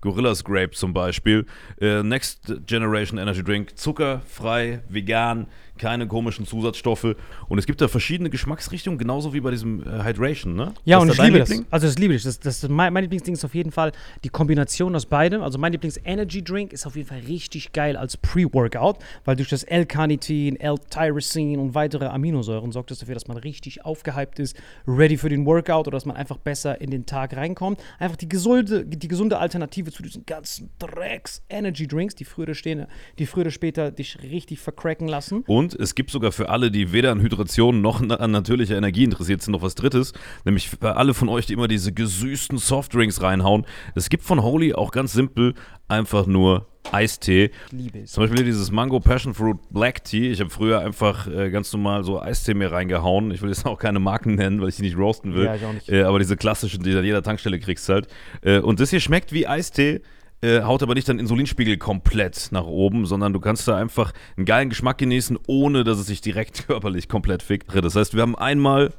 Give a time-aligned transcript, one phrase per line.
[0.00, 1.46] Gorillas Grape zum Beispiel.
[1.80, 5.46] Äh, Next Generation Energy Drink, zuckerfrei, vegan,
[5.78, 7.16] keine komischen Zusatzstoffe.
[7.48, 10.74] Und es gibt da verschiedene Geschmacksrichtungen, genauso wie bei diesem äh, Hydration, ne?
[10.84, 11.62] Ja, und ich liebe Liebling?
[11.62, 11.72] das.
[11.72, 12.22] Also das liebe ich.
[12.24, 13.92] Das, das, mein, mein Lieblingsding ist auf jeden Fall
[14.24, 15.42] die Kombination aus beidem.
[15.42, 20.56] Also mein Lieblings-Energy-Drink ist auf jeden Fall richtig geil als Pre-Workout, weil durch das L-Carnitin,
[20.60, 25.46] L-Tyrosin und weitere Aminosäuren sorgt das dafür, dass man richtig aufgehypt ist, ready für den
[25.46, 27.80] Workout oder dass man einfach besser in den Tag reinkommt.
[27.98, 32.86] Einfach die gesunde, die gesunde Alternative zu diesen ganzen Drecks-Energy-Drinks, die früher, stehen,
[33.18, 35.44] die früher oder später dich richtig vercracken lassen.
[35.46, 39.04] Und und es gibt sogar für alle, die weder an Hydration noch an natürlicher Energie
[39.04, 40.14] interessiert sind, noch was Drittes.
[40.44, 43.66] Nämlich für alle von euch, die immer diese gesüßten Softdrinks reinhauen.
[43.94, 45.54] Es gibt von Holy auch ganz simpel
[45.88, 47.50] einfach nur Eistee.
[47.70, 48.12] Liebe es.
[48.12, 50.30] Zum Beispiel dieses Mango Passion Fruit Black Tea.
[50.30, 53.30] Ich habe früher einfach äh, ganz normal so Eistee mir reingehauen.
[53.30, 55.44] Ich will jetzt auch keine Marken nennen, weil ich die nicht roasten will.
[55.44, 55.88] Ja, ich auch nicht.
[55.88, 58.08] Äh, aber diese klassischen, die du an jeder Tankstelle kriegst halt.
[58.42, 60.00] Äh, und das hier schmeckt wie Eistee
[60.40, 64.46] äh, haut aber nicht deinen Insulinspiegel komplett nach oben, sondern du kannst da einfach einen
[64.46, 67.74] geilen Geschmack genießen, ohne dass es sich direkt körperlich komplett fickt.
[67.74, 68.92] Das heißt, wir haben einmal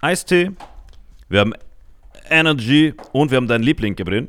[0.00, 0.52] Eistee,
[1.28, 1.54] wir haben
[2.30, 4.28] Energy und wir haben deinen Liebling, Gabriel.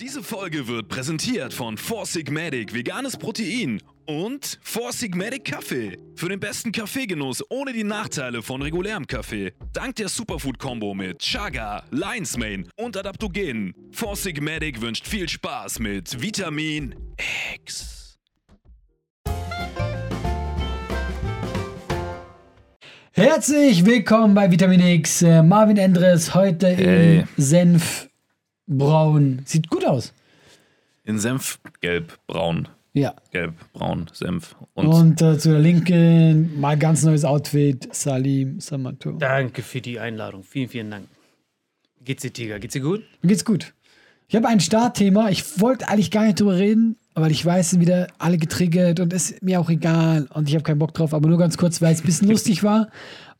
[0.00, 5.96] Diese Folge wird präsentiert von Four Sigmatic veganes Protein und Four Sigmatic Kaffee.
[6.14, 9.52] Für den besten Kaffeegenuss ohne die Nachteile von regulärem Kaffee.
[9.72, 13.74] Dank der Superfood-Kombo mit Chaga, Lion's Mane und Adaptogenen.
[13.90, 16.94] Four Sigmatic wünscht viel Spaß mit Vitamin
[17.54, 18.18] X.
[23.12, 25.22] Herzlich willkommen bei Vitamin X.
[25.22, 27.20] Äh, Marvin Endres heute Hey.
[27.20, 27.28] in
[28.66, 29.42] Senfbraun.
[29.44, 30.12] Sieht gut aus.
[31.04, 32.68] In Senfgelb, braun.
[32.92, 33.14] Ja.
[33.30, 34.56] Gelb, braun, Senf.
[34.74, 37.94] Und, Und äh, zu der Linken mal ganz neues Outfit.
[37.94, 39.12] Salim Samato.
[39.12, 40.42] Danke für die Einladung.
[40.42, 41.04] Vielen, vielen Dank.
[42.02, 42.58] Geht's dir, Tiger?
[42.58, 43.02] Geht's dir gut?
[43.20, 43.74] Mir geht's gut.
[44.28, 45.28] Ich habe ein Startthema.
[45.28, 49.12] Ich wollte eigentlich gar nicht drüber reden, aber ich weiß, sind wieder alle getriggert und
[49.12, 51.14] es ist mir auch egal und ich habe keinen Bock drauf.
[51.14, 52.88] Aber nur ganz kurz, weil es ein bisschen lustig war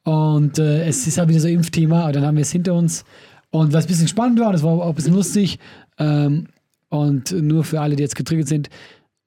[0.04, 2.02] und äh, es ist halt wieder so ein Impfthema.
[2.02, 3.04] Aber dann haben wir es hinter uns
[3.50, 5.58] und was ein bisschen spannend war und es war auch ein bisschen lustig.
[5.98, 6.46] Ähm,
[6.88, 8.70] und nur für alle, die jetzt getriggert sind,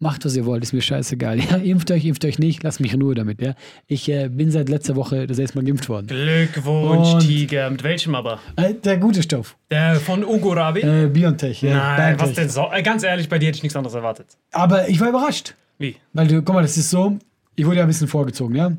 [0.02, 1.40] macht, was ihr wollt, ist mir scheißegal.
[1.50, 3.42] Ja, impft euch, impft euch nicht, lasst mich in Ruhe damit.
[3.42, 3.54] Ja,
[3.88, 6.08] ich äh, bin seit letzter Woche das erste Mal geimpft worden.
[6.08, 7.70] Glückwunsch, Und- Tiger.
[7.70, 8.40] Mit welchem aber?
[8.56, 9.58] Äh, der gute Stoff.
[9.70, 10.82] Der von Ugo Rabi?
[10.82, 11.62] Äh, Biontech.
[11.62, 12.36] Ja, Nein, was BioNTech.
[12.36, 12.70] denn so?
[12.72, 14.28] Äh, Ganz ehrlich, bei dir hätte ich nichts anderes erwartet.
[14.52, 15.56] Aber ich war überrascht.
[15.80, 15.96] Wie?
[16.14, 17.18] Weil du, guck mal, das ist so,
[17.56, 18.72] ich wurde ja ein bisschen vorgezogen, ja.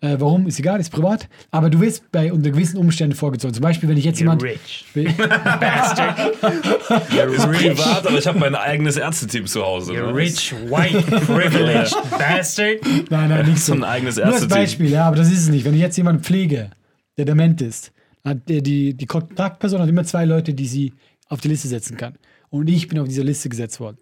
[0.00, 0.46] Äh, warum?
[0.46, 1.28] Ist egal, ist privat.
[1.50, 3.52] Aber du wirst bei unter gewissen Umständen vorgezogen.
[3.52, 4.42] Zum Beispiel, wenn ich jetzt jemand.
[4.44, 4.84] rich.
[4.94, 6.36] Bastard.
[6.36, 9.94] ist privat, aber ich habe mein eigenes Ärzteteam zu Hause.
[9.94, 10.14] You ne?
[10.14, 12.78] rich, white, privileged bastard.
[13.10, 13.72] Nein, nein, nicht so.
[13.72, 14.62] Ein eigenes Nur als Ärzteteam.
[14.62, 15.64] Beispiel, ja, aber das ist es nicht.
[15.64, 16.70] Wenn ich jetzt jemanden pflege,
[17.16, 17.92] der dement ist,
[18.24, 20.92] hat der, die, die Kontaktperson hat immer zwei Leute, die sie
[21.28, 22.14] auf die Liste setzen kann.
[22.50, 23.98] Und ich bin auf diese Liste gesetzt worden.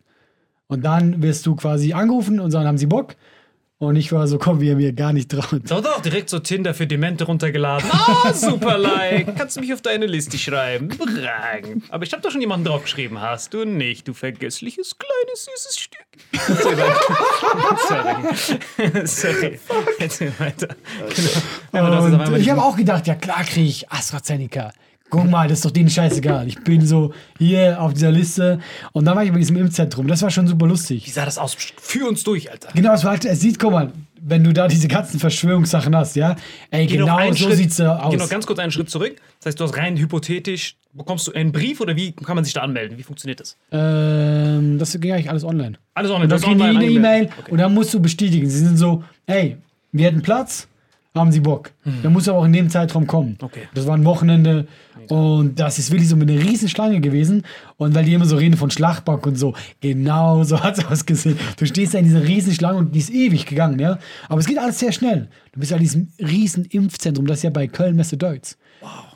[0.69, 3.17] Und dann wirst du quasi angerufen und sagen, haben sie Bock?
[3.79, 5.71] Und ich war so, komm, wie er mir gar nicht traut.
[5.71, 7.91] Doch, doch, direkt so Tinder für Demente runtergeladen.
[7.93, 9.37] Ah, super like.
[9.37, 10.89] Kannst du mich auf deine Liste schreiben?
[10.91, 11.85] Überragend.
[11.91, 13.21] Aber ich habe doch schon jemanden draufgeschrieben.
[13.21, 16.07] Hast du nicht, du vergessliches, kleines, süßes Stück.
[17.87, 19.07] Sorry.
[19.07, 19.61] Sorry.
[19.99, 20.69] Erzähl weiter.
[21.71, 22.35] Genau.
[22.37, 24.73] Ich habe auch gedacht, ja klar kriege ich AstraZeneca.
[25.09, 26.49] Guck mal, das ist doch denen scheißegal.
[26.49, 28.59] Ich bin so hier auf dieser Liste.
[28.93, 30.09] Und dann war ich bei diesem Impfzentrum.
[30.09, 31.13] Das war schon super Wie lustig.
[31.15, 31.57] sah das aus?
[31.79, 32.71] Führ uns durch, Alter.
[32.75, 36.17] Genau, es war halt, es sieht, guck mal, wenn du da diese ganzen Verschwörungssachen hast,
[36.17, 36.35] ja,
[36.73, 38.11] ey, Geh genau so Schritt- sieht's aus.
[38.11, 39.15] Geh noch ganz kurz einen Schritt zurück.
[39.39, 42.55] Das heißt, du hast rein hypothetisch, bekommst du einen Brief oder wie kann man sich
[42.55, 42.99] da anmelden?
[42.99, 43.57] Wie funktioniert das?
[43.71, 45.79] ähm, das ging eigentlich alles online.
[45.95, 46.25] Alles online.
[46.25, 47.49] Und du dann hast kriegen die online eine E-Mail angemeldet.
[47.53, 48.49] und dann musst du bestätigen.
[48.51, 49.57] Sie sind so, hey,
[49.93, 50.67] wir hätten Platz,
[51.21, 51.73] haben sie Bock.
[52.03, 53.39] Dann musst du aber auch in dem Zeitraum kommen.
[53.41, 53.63] Okay.
[53.75, 54.67] Das war ein Wochenende
[55.09, 57.43] und das ist wirklich so eine Riesenschlange gewesen.
[57.77, 61.39] Und weil die immer so reden von Schlachtbank und so, genau so hat es ausgesehen.
[61.59, 63.99] Du stehst da in dieser Riesenschlange und die ist ewig gegangen, ja.
[64.29, 65.29] Aber es geht alles sehr schnell.
[65.53, 68.57] Du bist ja in diesem riesen Impfzentrum, das ist ja bei Köln Messe Deutz.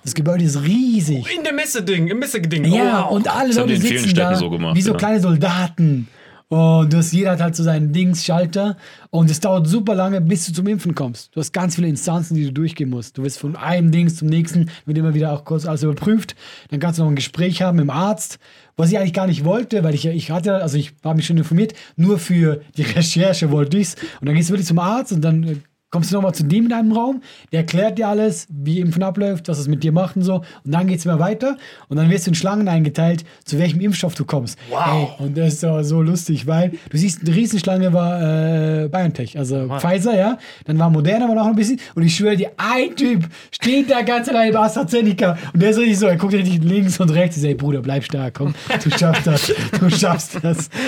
[0.02, 1.26] Das Gebäude ist riesig.
[1.36, 2.64] In der Messe-Ding, im Messe-Ding.
[2.64, 4.92] Ja, Oh, und alle Leute die in vielen sitzen Städten da so gemacht, wie so
[4.92, 4.96] ja.
[4.98, 6.08] kleine Soldaten.
[6.50, 8.76] Und du hast, jeder hat halt so seinen Dings-Schalter.
[9.10, 11.30] Und es dauert super lange, bis du zum Impfen kommst.
[11.32, 13.16] Du hast ganz viele Instanzen, die du durchgehen musst.
[13.16, 16.34] Du wirst von einem Dings zum nächsten, wird immer wieder auch kurz alles überprüft.
[16.70, 18.40] Dann kannst du noch ein Gespräch haben mit dem Arzt,
[18.76, 21.38] was ich eigentlich gar nicht wollte, weil ich, ich hatte, also ich habe mich schon
[21.38, 23.94] informiert, nur für die Recherche wollte ich's.
[24.20, 25.56] Und dann gehst du wirklich zum Arzt und dann äh,
[25.90, 27.20] kommst du nochmal zu dem in einem Raum,
[27.50, 30.36] der erklärt dir alles, wie Impfen abläuft, was es mit dir macht und so.
[30.64, 31.56] Und dann geht es immer weiter
[31.88, 34.58] und dann wirst du in Schlangen eingeteilt, zu welchem Impfstoff du kommst.
[34.70, 35.16] Wow.
[35.18, 39.36] Ey, und das ist so, so lustig, weil du siehst, eine Riesenschlange war äh, BioNTech,
[39.36, 40.38] also Pfizer, ja.
[40.64, 41.80] Dann war Moderna war noch ein bisschen.
[41.94, 45.78] Und ich schwöre dir, ein Typ steht da ganz allein bei AstraZeneca und der ist
[45.78, 47.36] richtig so, er guckt richtig links und rechts.
[47.36, 50.70] Ich sage, Bruder, bleib stark, komm, du schaffst das, du schaffst das.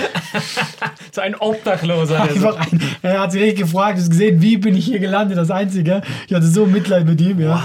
[1.11, 2.17] So ein Obdachloser.
[2.17, 4.92] So, Einfach ein, er hat sich richtig gefragt, du hast gesehen, wie bin ich hier
[4.99, 6.01] gelandet, das Einzige.
[6.27, 7.61] Ich hatte so Mitleid mit ihm, ja.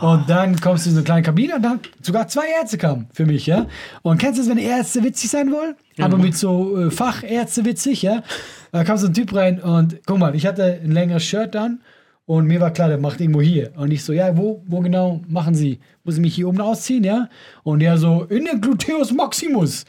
[0.00, 3.06] Und dann kommst du in so eine kleine Kabine und dann sogar zwei Ärzte kamen
[3.12, 3.66] für mich, ja.
[4.02, 5.74] Und kennst du das, wenn Ärzte witzig sein wollen?
[5.98, 8.22] Aber mit so äh, Fachärzte witzig, ja.
[8.72, 11.80] Da kam so ein Typ rein und guck mal, ich hatte ein längeres Shirt an
[12.26, 13.72] und mir war klar, der macht irgendwo hier.
[13.76, 15.78] Und ich so, ja, wo, wo genau machen Sie?
[16.04, 17.28] Muss ich mich hier oben ausziehen, ja?
[17.64, 19.84] Und der so, in den Gluteus Maximus.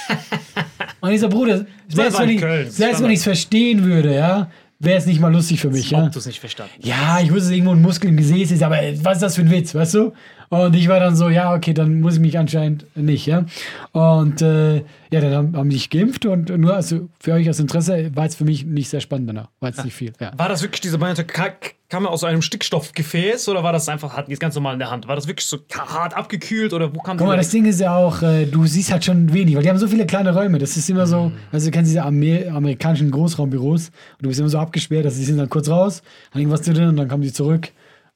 [1.00, 5.20] und ich so, Bruder, selbst wenn selbst ich es verstehen würde, ja, wäre es nicht
[5.20, 6.04] mal lustig für mich, ja.
[6.04, 6.72] ob du es nicht verstanden.
[6.80, 9.42] Ja, ich wusste, dass irgendwo ein Muskel im Gesäß ist, aber was ist das für
[9.42, 10.12] ein Witz, weißt du?
[10.48, 13.44] Und ich war dann so, ja, okay, dann muss ich mich anscheinend nicht, ja.
[13.92, 14.76] Und äh,
[15.10, 18.34] ja, dann haben, haben sich geimpft und nur also für euch als Interesse war es
[18.36, 19.48] für mich nicht sehr spannend danach.
[19.60, 20.32] War jetzt nicht viel, ja.
[20.36, 21.50] War das wirklich diese ka-
[21.88, 24.78] kam er aus einem Stickstoffgefäß oder war das einfach, hatten die es ganz normal in
[24.80, 25.06] der Hand?
[25.08, 27.50] War das wirklich so hart abgekühlt oder wo kam Guck mal, das?
[27.50, 30.06] Ding ist ja auch, äh, du siehst halt schon wenig, weil die haben so viele
[30.06, 30.58] kleine Räume.
[30.58, 34.48] Das ist immer so, also du kennst diese Amer amerikanischen Großraumbüros und du bist immer
[34.48, 37.22] so abgesperrt, dass die sind dann kurz raus, haben irgendwas zu tun und dann kommen
[37.22, 37.68] die zurück.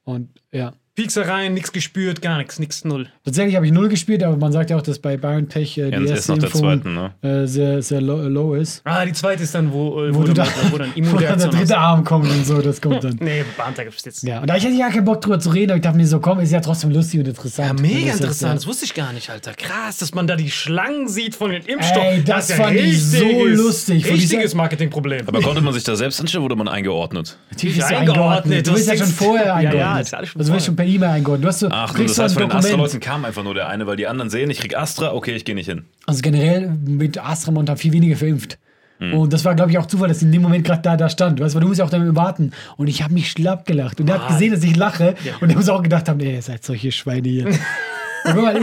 [0.03, 0.73] Und ja.
[0.95, 3.07] Pieksereien, nichts gespürt, gar nichts, nichts null.
[3.23, 5.99] Tatsächlich habe ich null gespielt, aber man sagt ja auch, dass bei BioNTech äh, Ja,
[5.99, 7.11] die das erste nach der Impfung zweiten, ne?
[7.43, 8.81] äh, sehr, sehr low, low ist.
[8.83, 11.47] Ah, die zweite ist dann, wo, äh, Wo, du da, wo dann wo dann der
[11.47, 11.71] dritte hast.
[11.71, 13.15] Arm kommt und so, das kommt dann.
[13.21, 14.23] Nee, BioNTech gibt's jetzt.
[14.23, 16.05] Ja, und da ich hatte ja keinen Bock drüber zu reden, aber ich dachte mir
[16.07, 17.79] so, komm, ist ja trotzdem lustig und interessant.
[17.79, 18.55] Ja, mega das ist interessant.
[18.57, 19.53] Das Ja, wusste ich gar nicht, Alter.
[19.53, 22.01] Krass, dass man da die Schlangen sieht von den Impfstoffen.
[22.09, 24.05] Ey, das ja fand ich so lustig.
[24.11, 25.25] Richtiges Marketingproblem.
[25.27, 27.37] Aber konnte man sich da selbst anstellen, wurde man eingeordnet?
[27.51, 28.17] Natürlich Ja, eingeordnet.
[28.17, 28.67] eingeordnet.
[28.67, 30.05] Du bist ja schon vorher Ja, ja, eingeordnet.
[30.07, 31.43] ist alles schon also per E-Mail eingeordnet.
[31.43, 32.57] Du hast so, Ach, kriegst das heißt, von den.
[32.57, 35.45] Astra-Leuten kam einfach nur der eine, weil die anderen sehen, ich krieg Astra, okay, ich
[35.45, 35.85] gehe nicht hin.
[36.07, 38.57] Also generell mit Astramont haben viel weniger verimpft.
[39.01, 41.39] Und das war, glaube ich, auch Zufall, dass in dem Moment gerade da, da stand.
[41.39, 42.51] Weißt du, weil du musst ja auch damit warten.
[42.77, 43.99] Und ich habe mich schlapp gelacht.
[43.99, 45.15] Und er hat gesehen, dass ich lache.
[45.39, 47.47] Und er muss auch gedacht haben, ey, ihr seid solche Schweine hier.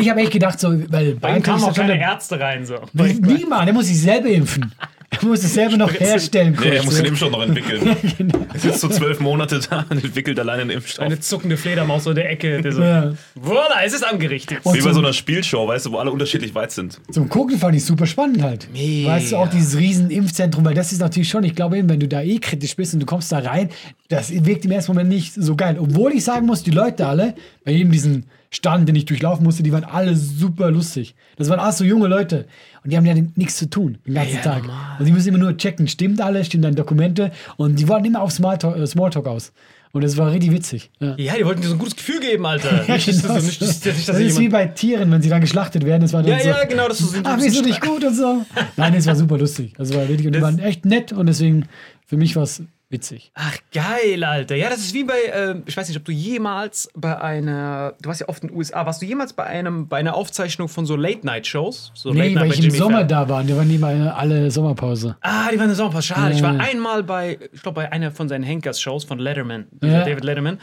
[0.00, 2.64] Ich habe echt gedacht, so, weil Bei ihm Bayern kamen auch schon keine Ärzte rein.
[2.64, 2.76] So.
[2.92, 4.72] Niemand, der muss sich selber impfen.
[5.10, 6.56] Er muss es selber noch herstellen.
[6.60, 7.80] Nee, er kurz, muss den Impfstoff noch entwickeln.
[8.52, 11.04] Er sitzt so zwölf Monate da und entwickelt alleine einen Impfstoff.
[11.04, 12.60] Eine zuckende Fledermaus so in der Ecke.
[12.60, 13.12] Der so, Ja.
[13.34, 14.58] Voila, es ist angerichtet.
[14.64, 17.00] Und Wie bei so einer Spielshow, weißt du, wo alle unterschiedlich weit sind.
[17.10, 18.68] Zum Gucken fand ich super spannend halt.
[18.72, 22.00] Weißt du, auch dieses riesen Impfzentrum, weil das ist natürlich schon, ich glaube eben, wenn
[22.00, 23.70] du da eh kritisch bist und du kommst da rein,
[24.08, 25.78] das wirkt im ersten Moment nicht so geil.
[25.80, 27.34] Obwohl ich sagen muss, die Leute alle,
[27.64, 31.14] bei jedem diesen Stand, den ich durchlaufen musste, die waren alle super lustig.
[31.36, 32.46] Das waren alles so junge Leute.
[32.82, 34.62] Und die haben ja nichts zu tun den ganzen Tag.
[34.98, 37.30] Und die müssen immer nur checken, stimmt alles, stimmt deine Dokumente.
[37.58, 39.52] Und die wollten immer auf Smalltalk, äh, Smalltalk aus.
[39.92, 40.90] Und das war richtig witzig.
[41.00, 41.14] Ja.
[41.16, 42.84] Ja, die wollten dir so ein gutes Gefühl geben, Alter.
[42.88, 43.34] Nicht, dass, Genau.
[43.34, 46.02] das, nicht, dass, nicht, das ist wie bei Tieren, wenn sie dann geschlachtet werden.
[46.02, 48.04] Das war dann Ja, so, ja, genau, das ist so- Ah, wir sind nicht gut
[48.04, 48.44] und so.
[48.76, 49.72] Nein, es war super lustig.
[49.78, 51.66] Also war wirklich, und die Das- waren echt nett und deswegen
[52.06, 53.30] für mich war es witzig.
[53.34, 54.56] Ach, geil, Alter.
[54.56, 58.08] Ja, das ist wie bei, ähm, ich weiß nicht, ob du jemals bei einer, du
[58.08, 60.86] warst ja oft in den USA, warst du jemals bei einem, bei einer Aufzeichnung von
[60.86, 61.92] so Late-Night-Shows?
[61.94, 63.08] So Nee, Late Night weil ich im Sommer Fallon?
[63.08, 63.40] da war.
[63.40, 65.16] und Die waren nie mal alle Sommerpause.
[65.20, 66.06] Ah, die waren in der Sommerpause.
[66.08, 66.34] Schade.
[66.34, 66.60] Ich war Ja.
[66.60, 70.04] einmal bei, ich glaube, bei einer von seinen Henkers-Shows von Letterman, Ja.
[70.04, 70.58] David Letterman.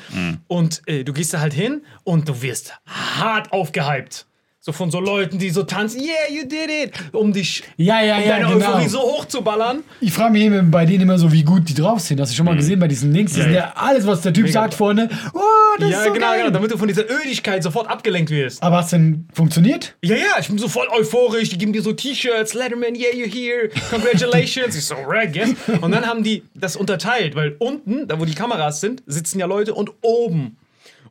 [0.47, 4.25] Und äh, du gehst da halt hin und du wirst hart aufgehypt.
[4.65, 8.17] So von so Leuten, die so tanzen, yeah, you did it, um dich, Ja, ja,
[8.17, 8.69] um ja, deine genau.
[8.69, 9.83] Euphorie so hoch zu ballern.
[10.01, 12.19] Ich frage mich immer bei denen immer so, wie gut die drauf sind.
[12.19, 13.33] Hast du schon mal gesehen bei diesen Links?
[13.33, 13.73] Die Ja, ja.
[13.75, 15.07] alles, was der Typ Mega sagt vorne.
[15.35, 15.39] Oh,
[15.77, 16.39] das ja, ist so genau, geil.
[16.39, 18.63] genau, damit du von dieser Ödigkeit sofort abgelenkt wirst.
[18.63, 19.95] Aber hast denn funktioniert?
[20.03, 21.49] Ja, ja, ich bin so voll euphorisch.
[21.49, 24.75] Die geben dir so T-Shirts, Letterman, yeah, you're here, congratulations.
[24.75, 25.51] ich so, rag, yes.
[25.79, 29.45] Und dann haben die das unterteilt, weil unten, da wo die Kameras sind, sitzen ja
[29.45, 30.57] Leute und oben.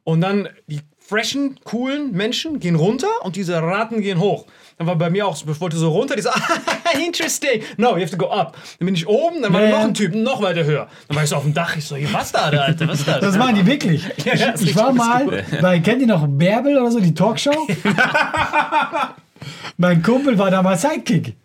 [0.03, 4.47] Und dann die freshen, coolen Menschen gehen runter und diese Raten gehen hoch.
[4.79, 6.31] Dann war bei mir auch, so, ich wollte so runter, die so,
[7.07, 7.63] interesting.
[7.77, 8.57] No, you have to go up.
[8.79, 10.89] Dann bin ich oben, dann war Ja, noch ein Typ, noch weiter höher.
[11.07, 13.09] Dann war ich so auf dem Dach, ich so, hier, was da, Alter, was ist
[13.09, 13.21] das?
[13.21, 14.03] Das machen die wirklich.
[14.25, 17.53] Ja, ich, ich war mal, bei, kennt ihr noch Bärbel oder so, die Talkshow?
[19.77, 21.37] mein Kumpel war damals Sidekick.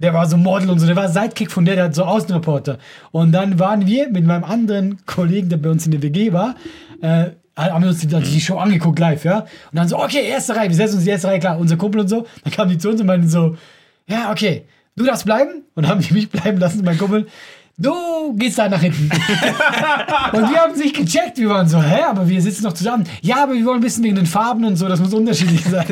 [0.00, 2.78] Der war so Model und so, der war Sidekick von der, der hat so Außenreporter.
[3.10, 6.54] Und dann waren wir mit meinem anderen Kollegen, der bei uns in der WG war,
[7.02, 9.40] äh, haben wir uns die, die Show angeguckt live, ja.
[9.40, 12.00] Und dann so, okay, erste Reihe, wir setzen uns die erste Reihe, klar, unser Kumpel
[12.00, 12.26] und so.
[12.44, 13.56] Dann kamen die zu uns und meinten so,
[14.06, 14.64] ja, okay,
[14.96, 15.64] du darfst bleiben.
[15.74, 17.26] Und dann haben die mich bleiben lassen, mein Kumpel.
[17.80, 19.04] Du gehst da nach hinten.
[20.32, 21.38] und wir haben es nicht gecheckt.
[21.38, 23.04] Wir waren so, hä, aber wir sitzen noch zusammen.
[23.22, 25.86] Ja, aber wir wollen wissen wegen den Farben und so, das muss unterschiedlich sein.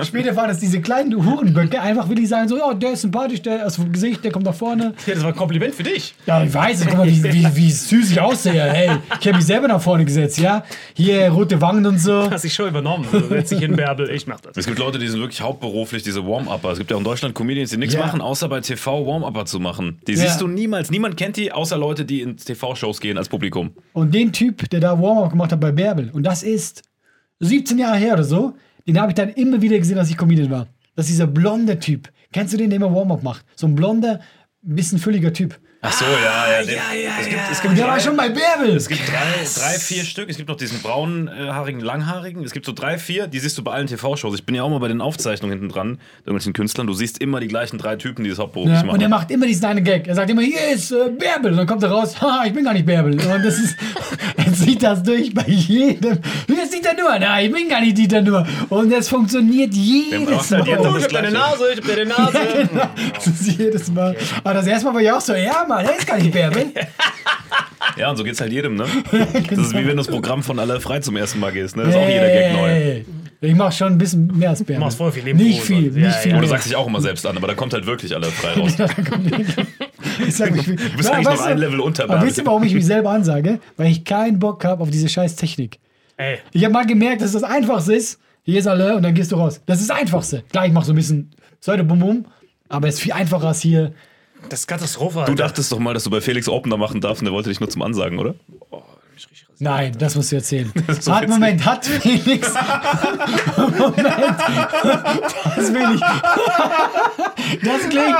[0.00, 3.40] Ich später war das diese kleinen Hurenböcke einfach willig sagen, so, ja, der ist sympathisch,
[3.42, 4.92] der aus dem Gesicht, der kommt nach vorne.
[5.06, 6.16] Ja, das war ein Kompliment für dich.
[6.26, 8.60] Ja, ich weiß, guck mal, wie, wie, wie süß ich aussehe.
[8.64, 8.90] Hey,
[9.20, 10.64] ich habe mich selber nach vorne gesetzt, ja.
[10.94, 12.28] Hier rote Wangen und so.
[12.28, 13.06] Hast dich schon übernommen.
[13.12, 14.56] Also, setz dich hin, Bärbel, ich mach das.
[14.56, 16.72] Es gibt Leute, die sind wirklich hauptberuflich diese Warm-Upper.
[16.72, 18.00] Es gibt ja auch in Deutschland Comedians, die nichts Ja.
[18.04, 20.00] machen, außer bei TV Warm-Upper zu machen.
[20.08, 20.22] Die Ja.
[20.22, 20.87] siehst du niemals.
[20.90, 23.72] Niemand kennt die, außer Leute, die in TV-Shows gehen als Publikum.
[23.92, 26.82] Und den Typ, der da Warm-Up gemacht hat bei Bärbel, und das ist
[27.40, 28.54] 17 Jahre her oder so,
[28.86, 30.66] den habe ich dann immer wieder gesehen, als ich Comedian war.
[30.96, 32.10] Das ist dieser blonde Typ.
[32.32, 33.44] Kennst du den, der immer Warm-Up macht?
[33.54, 34.20] So ein blonder,
[34.62, 35.58] bisschen fülliger Typ.
[35.80, 36.10] Ach so, ja,
[36.58, 36.64] ja.
[36.64, 37.48] Den, ja, ja, es gibt, ja.
[37.52, 38.74] Es gibt der war drei, schon bei Bärbel.
[38.74, 40.28] es gibt drei, drei, vier Stück.
[40.28, 42.42] Es gibt noch diesen braunhaarigen, langhaarigen.
[42.42, 44.34] Es gibt so drei, vier, die siehst du bei allen TV-Shows.
[44.34, 46.88] Ich bin ja auch mal bei den Aufzeichnungen hinten dran, irgendwelchen Künstlern.
[46.88, 48.96] Du siehst immer die gleichen drei Typen, die das hauptberuflich Ja, machen.
[48.96, 50.08] und er macht immer diesen einen Gag.
[50.08, 51.52] Er sagt immer, hier ist äh, Bärbel.
[51.52, 53.12] Und dann kommt er raus, ha, ich bin gar nicht Bärbel.
[53.12, 53.76] Und das ist,
[54.36, 56.18] er zieht das durch bei jedem.
[56.48, 57.16] Hier ist Dieter Nuhr.
[57.20, 58.44] Nein, ich bin gar nicht Dieter Nuhr.
[58.68, 60.78] Und das funktioniert jedes halt Mal.
[60.80, 62.68] Oh, ich hab deine Nase, ich hab deine Nase.
[63.14, 64.16] Das ist jedes Mal.
[64.42, 66.66] Aber das erste Mal war ich auch so, ja, Mann, er ist gar nicht Bärbel.
[67.96, 68.84] Ja, und so geht's halt jedem, ne?
[69.50, 71.82] Das ist wie wenn du das Programm von Alle frei zum ersten Mal gehst, ne?
[71.84, 73.02] Das ist auch jeder Gag neu.
[73.40, 74.78] Ich mach schon ein bisschen mehr als Bärbel.
[74.84, 76.36] machst voll viel Impro Nicht und viel, nicht viel.
[76.36, 78.76] Oder sagst dich auch immer selbst an, aber da kommt halt wirklich Alle frei raus.
[80.26, 82.28] Ich sag mich, du bist eigentlich noch ein Level unter Aber Bärbel.
[82.28, 83.58] wisst ihr, warum ich mich selber ansage?
[83.76, 85.78] Weil ich keinen Bock habe auf diese scheiß Technik.
[86.16, 88.20] Ey, Ich habe mal gemerkt, dass das Einfachste ist.
[88.42, 89.60] Hier ist alle und dann gehst du raus.
[89.66, 90.42] Das ist das Einfachste.
[90.50, 92.26] Klar, ich mache so ein bisschen Pseudo-Bum-Bum,
[92.68, 93.92] aber es ist viel einfacher als hier.
[94.48, 95.34] Das ist Katastrophe, Du Alter.
[95.34, 97.68] dachtest doch mal, dass du bei Felix Opener machen darfst und der wollte dich nur
[97.70, 98.34] zum Ansagen, oder?
[99.60, 100.72] Nein, das musst du erzählen.
[101.00, 101.28] so hat.
[101.28, 102.52] Moment, hat Felix.
[103.56, 103.96] Moment.
[105.56, 106.00] Das will ich.
[107.60, 108.16] Das klingt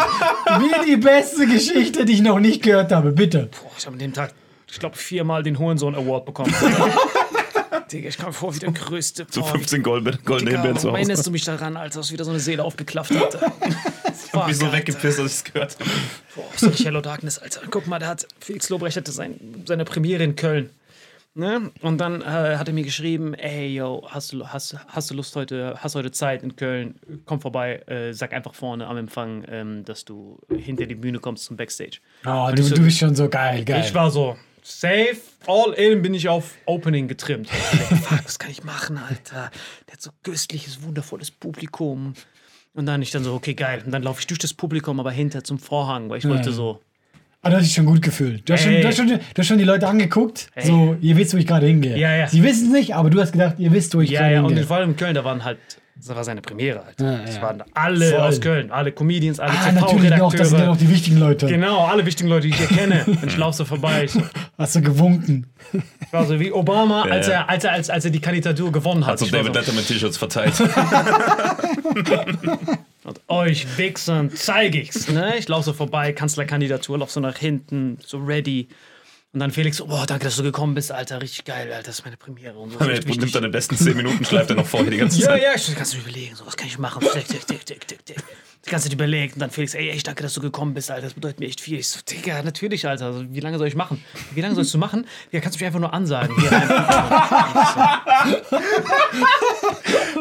[0.58, 3.12] wie die beste Geschichte, die ich noch nicht gehört habe.
[3.12, 3.48] Bitte.
[3.52, 4.34] Boah, ich habe an dem Tag,
[4.68, 6.52] ich glaube, viermal den Hohensohn Award bekommen.
[7.92, 9.26] Digga, ich kam vor wie der größte.
[9.30, 10.98] So Boah, 15 Gold, goldene Himbeeren zu Hause.
[10.98, 13.38] erinnerst du mich daran, als aus wieder so eine Seele aufgeklafft hat?
[14.38, 15.90] Ich hab mich so weggepisst, als ich es gehört habe.
[16.34, 17.60] Boah, so Hello Darkness, Alter.
[17.70, 20.70] Guck mal, da hat Felix Lobrecht hatte sein, seine Premiere in Köln.
[21.34, 21.70] Ne?
[21.82, 22.24] Und dann äh,
[22.56, 26.10] hat er mir geschrieben, ey, yo, hast du, hast, hast du Lust heute, hast heute
[26.10, 30.86] Zeit in Köln, komm vorbei, äh, sag einfach vorne am Empfang, ähm, dass du hinter
[30.86, 31.98] die Bühne kommst zum Backstage.
[32.26, 33.84] Oh, du, so- du bist schon so geil, geil.
[33.86, 35.16] Ich war so, safe,
[35.46, 37.48] all in bin ich auf Opening getrimmt.
[38.02, 39.52] Fuck, was kann ich machen, Alter?
[39.86, 42.14] Der hat so köstliches, wundervolles Publikum.
[42.78, 43.82] Und dann ich dann so, okay, geil.
[43.84, 46.54] Und dann laufe ich durch das Publikum, aber hinter zum Vorhang, weil ich wollte Ja.
[46.54, 46.80] so,
[47.42, 48.48] Aber das ist schon gut gefühlt.
[48.48, 48.82] Du hast, schon, Ey.
[48.82, 50.48] du, hast schon, du hast schon die Leute angeguckt.
[50.54, 50.64] Ey.
[50.64, 51.98] So, ihr wisst, wo ich gerade hingehe.
[51.98, 52.28] Ja, ja.
[52.28, 54.40] Sie wissen es nicht, aber du hast gedacht, ihr wisst, wo ich ja, gerade ja.
[54.42, 54.64] Und hingehe.
[54.64, 55.58] vor allem in Köln, da waren halt,
[55.98, 57.04] das war seine Premiere, Alter.
[57.12, 57.42] Ja, Das ja.
[57.42, 58.20] waren alle Voll.
[58.20, 60.76] aus Köln, alle Comedians, alle ah, natürlich noch, das sind ja TV-Redakteure.
[60.76, 61.46] die wichtigen Leute.
[61.46, 63.04] Genau, alle wichtigen Leute, die ich hier kenne.
[63.06, 64.04] Und ich laufe so vorbei.
[64.04, 64.12] Ich
[64.56, 65.46] Hast du gewunken.
[66.10, 67.32] war so wie Obama, als, Ja.
[67.34, 69.12] er, als, er, als, als er die Kandidatur gewonnen hat.
[69.12, 70.54] Hat so Ich David Letterman T-Shirts verteilt.
[73.04, 75.08] Und euch Wichsern zeige ich's.
[75.08, 75.36] Ne?
[75.38, 78.68] Ich laufe so vorbei, Kanzlerkandidatur, lauf so nach hinten, so ready.
[79.34, 81.98] Und dann Felix so, boah, danke, dass du gekommen bist, Alter, richtig geil, Alter, das
[81.98, 82.58] ist meine Premiere.
[82.58, 85.26] Und so, richtig nimmt seine besten 10 Minuten, schleift er noch vorher die ganze Ja,
[85.26, 85.42] Zeit.
[85.42, 87.02] ja, ich kannst du überlegen, so, was kann ich machen?
[87.12, 88.16] Tick, tick, tick, tick, tick, tick.
[88.64, 91.02] Die ganze Zeit überlegt und dann Felix, ey, echt danke, dass du gekommen bist, Alter,
[91.02, 91.78] das bedeutet mir echt viel.
[91.78, 94.02] Ich so, Digga, natürlich, Alter, also, wie lange soll ich machen?
[94.34, 95.06] Wie lange sollst du machen?
[95.30, 96.34] Ja, kannst du mich einfach nur ansagen.
[96.40, 96.68] Hier rein.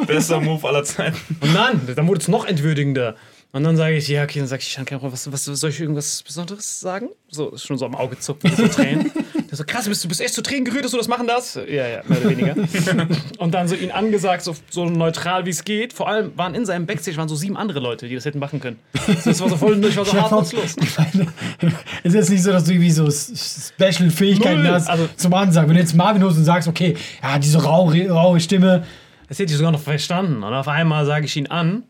[0.05, 1.17] Bester Move aller Zeiten.
[1.39, 3.15] Und dann, dann wurde es noch entwürdigender.
[3.53, 6.21] Und dann sage ich, ja, okay, dann sage ich, Problem, was, was soll ich irgendwas
[6.21, 7.09] Besonderes sagen?
[7.29, 9.09] So, ist schon so am Auge zucken, so Tränen.
[9.49, 11.55] Der so, krass, bist du bist echt zu Tränen gerührt, dass du das machen darfst?
[11.55, 12.55] Ja, ja, mehr oder weniger.
[13.39, 15.93] Und dann so ihn angesagt, so, so neutral wie es geht.
[15.93, 18.59] Vor allem waren in seinem Backstage waren so sieben andere Leute, die das hätten machen
[18.59, 18.79] können.
[19.23, 20.75] Das war so voll, ich war so hartlos.
[22.03, 25.69] Es ist jetzt nicht so, dass du irgendwie so Special-Fähigkeiten hast Also- zum Ansagen.
[25.69, 28.85] Wenn du jetzt Marvin holst und sagst, okay, ja, diese raue, raue Stimme,
[29.29, 30.43] Das hätte ich sogar noch verstanden.
[30.43, 31.83] Und auf einmal sage ich ihn an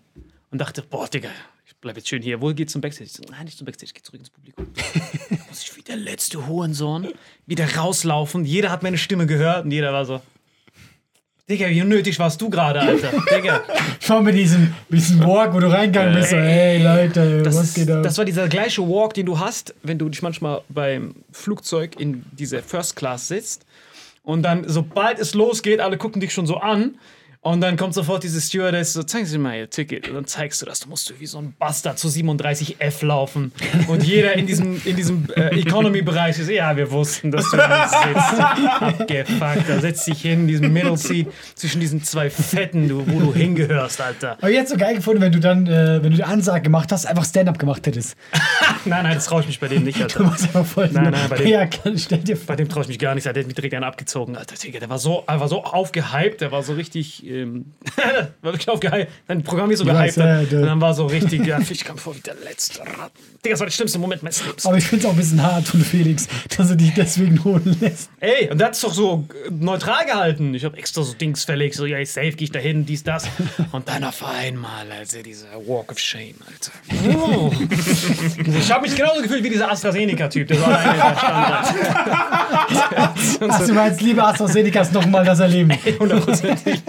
[0.58, 1.30] und dachte, boah, Digga,
[1.68, 2.42] ich bleib jetzt schön hier.
[2.42, 3.06] Wo geht's zum Backstage?
[3.06, 4.66] Ich so, nein, nicht zum Backstage, geh zurück ins Publikum.
[5.50, 7.10] Muss ich wie der letzte Hurensohn
[7.46, 8.44] wieder rauslaufen.
[8.44, 10.20] Jeder hat meine Stimme gehört und jeder war so,
[11.48, 13.12] Digga, wie unnötig warst du gerade, Alter.
[13.38, 13.62] Digga.
[14.00, 17.92] schau mit diesem, diesem Walk, wo du reingegangen bist, so, hey Leute, Das, was geht
[17.92, 18.02] ab?
[18.02, 22.26] das war dieser gleiche Walk, den du hast, wenn du dich manchmal beim Flugzeug in
[22.32, 23.64] diese First Class sitzt.
[24.24, 26.96] Und dann, sobald es losgeht, alle gucken dich schon so an.
[27.48, 30.10] Und dann kommt sofort diese Stewardess, so, zeigen Sie mal Ihr Ticket.
[30.10, 30.82] Und dann zeigst du das.
[30.82, 33.54] Du musst wie so ein Bastard zu 37F laufen.
[33.88, 37.88] Und jeder in diesem, in diesem äh, Economy-Bereich ist, ja, wir wussten, dass du da
[37.88, 38.42] sitzt.
[38.82, 39.70] Abgefuckt.
[39.70, 43.34] Da setzt dich hin in diesem Middle Seat zwischen diesen zwei Fetten, du, wo du
[43.34, 44.34] hingehörst, Alter.
[44.40, 47.06] Aber jetzt so geil gefunden, wenn du dann, äh, wenn du die Ansage gemacht hast,
[47.06, 48.18] einfach Stand-up gemacht hättest.
[48.86, 50.20] Nein, nein, das traue ich mich bei dem nicht, Alter.
[50.20, 50.90] Du machst einfach voll.
[50.92, 52.48] Nein, nein, bei dem- ja, stell dir vor.
[52.48, 53.26] Bei dem traue ich mich gar nicht.
[53.26, 54.36] Der hat mich direkt einen abgezogen.
[54.38, 56.40] Alter, der war so, er war so aufgehypt.
[56.42, 57.74] Der war so richtig, ähm,
[58.42, 59.12] war wirklich aufgehypt.
[59.28, 60.18] Sein Programm ist so Ich gehypt.
[60.18, 63.12] ja, und dann war so richtig, ja, ich kam vor wie der letzte Rat.
[63.44, 64.66] Digga, das war der schlimmste Moment meines Lebens.
[64.66, 67.78] Aber ich finde es auch ein bisschen hart von Felix, dass er dich deswegen holen
[67.80, 68.10] lässt.
[68.20, 70.54] Ey, und der hat es doch so äh, neutral gehalten.
[70.54, 73.28] Ich habe extra so Dings verlegt, so, ja, safe, gehe ich da hin, dies, das.
[73.72, 76.72] Und dann auf einmal, also dieser Walk of Shame, Alter.
[77.20, 77.52] Oh.
[78.60, 82.18] Ich habe mich genauso gefühlt wie dieser AstraZeneca-Typ, der so alleine da stand.
[83.50, 85.72] Ach, du meinst, liebe AstraZenecas, nochmal das erleben.
[86.00, 86.82] Hundertprozentig.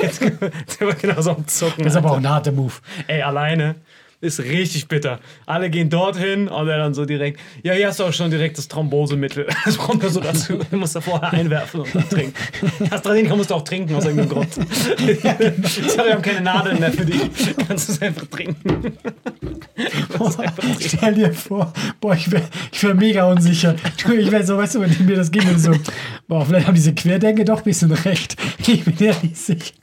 [0.00, 1.84] Jetzt- Der war genauso am Zucken.
[1.84, 2.72] Das ist aber auch ein harter Move.
[3.06, 3.76] Ey, alleine
[4.22, 5.20] ist richtig bitter.
[5.44, 8.56] Alle gehen dorthin und er dann so direkt, ja, hier hast du auch schon direkt
[8.56, 9.46] das Thrombosemittel.
[9.66, 10.58] Das kommt nur so dazu.
[10.70, 12.32] Du musst da vorher einwerfen und dann trinken.
[12.90, 14.54] AstraZeneca musst du auch trinken aus irgendeinem Grund.
[14.54, 17.20] Sorry, wir haben keine Nadeln mehr für dich.
[17.68, 18.96] Kannst du es einfach trinken.
[20.80, 23.76] Stell dir vor, boah, ich wäre ich wär mega unsicher.
[24.02, 25.72] Du, Ich wäre so, weißt du, wenn mir das ging, und so,
[26.26, 28.36] boah, vielleicht haben diese Querdenker doch ein bisschen recht.
[28.66, 29.74] Ich bin ja nicht sicher.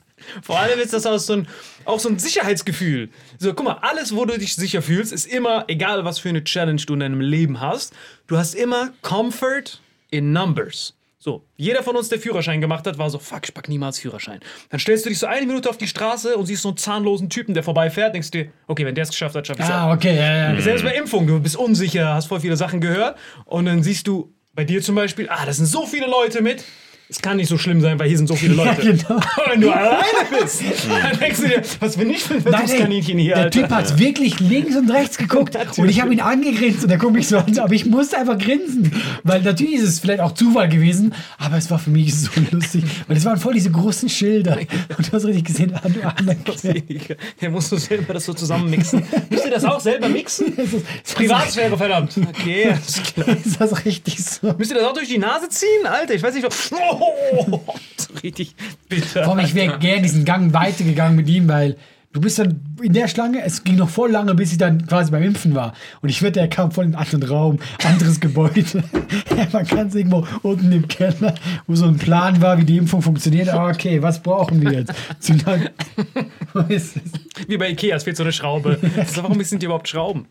[0.42, 1.48] Vor allem ist das auch so ein,
[1.84, 3.10] auch so ein Sicherheitsgefühl.
[3.38, 6.44] So, guck mal, alles, wo du dich sicher fühlst, ist immer, egal was für eine
[6.44, 7.94] Challenge du in deinem Leben hast,
[8.26, 10.94] du hast immer Comfort in Numbers.
[11.24, 14.40] So, jeder von uns, der Führerschein gemacht hat, war so, fuck, ich pack niemals Führerschein.
[14.68, 17.30] Dann stellst du dich so eine Minute auf die Straße und siehst so einen zahnlosen
[17.30, 19.70] Typen, der vorbeifährt, denkst dir, okay, wenn der es geschafft hat, schaff ich es.
[19.70, 20.60] Ah, okay, ja, ja.
[20.60, 24.34] Selbst bei Impfung, du bist unsicher, hast voll viele Sachen gehört und dann siehst du
[24.52, 26.62] bei dir zum Beispiel, ah, da sind so viele Leute mit.
[27.10, 28.80] Es kann nicht so schlimm sein, weil hier sind so viele Ja, Leute.
[28.82, 29.16] genau.
[29.16, 30.02] Aber wenn du alleine
[30.40, 33.60] bist, dann denkst du dir, was bin ich für ein Versuchskaninchen hier, der Alter?
[33.60, 37.12] Typ hat wirklich links und rechts geguckt und ich habe ihn angegrinst und er guckt
[37.12, 38.90] mich so an, aber ich musste einfach grinsen,
[39.22, 42.84] weil natürlich ist es vielleicht auch Zufall gewesen, aber es war für mich so lustig,
[43.06, 44.58] weil es waren voll diese großen Schilder
[44.96, 46.34] und du hast richtig gesehen, ah, du armer.
[47.40, 49.02] Der muss so selber das so zusammenmixen.
[49.28, 50.54] Müsst ihr das auch selber mixen?
[51.14, 52.16] Privatsphäre, verdammt.
[52.30, 53.28] Okay, alles klar.
[53.44, 54.54] ist das richtig so?
[54.56, 55.86] Müsst ihr das auch durch die Nase ziehen?
[55.86, 56.70] Alter, ich weiß nicht, was.
[57.00, 57.60] Oh,
[58.22, 58.54] richtig
[58.88, 59.22] bitter.
[59.24, 61.76] Komm, ich wäre gerne diesen Gang weitergegangen mit ihm, weil
[62.12, 65.10] Du bist dann in der Schlange, es ging noch voll lange, bis ich dann quasi
[65.10, 65.74] beim Impfen war.
[66.00, 68.64] Und ich wette, er kam voll in einen anderen Raum, anderes Gebäude.
[69.52, 71.34] Man kann es irgendwo unten im Keller,
[71.66, 73.48] wo so ein Plan war, wie die Impfung funktioniert.
[73.48, 74.92] Ah, okay, was brauchen wir jetzt?
[75.18, 75.70] Zu lang-
[76.52, 77.48] Wo ist es?
[77.48, 78.78] Wie bei Ikea, es fehlt so eine Schraube.
[79.16, 80.26] Warum sind die überhaupt Schrauben?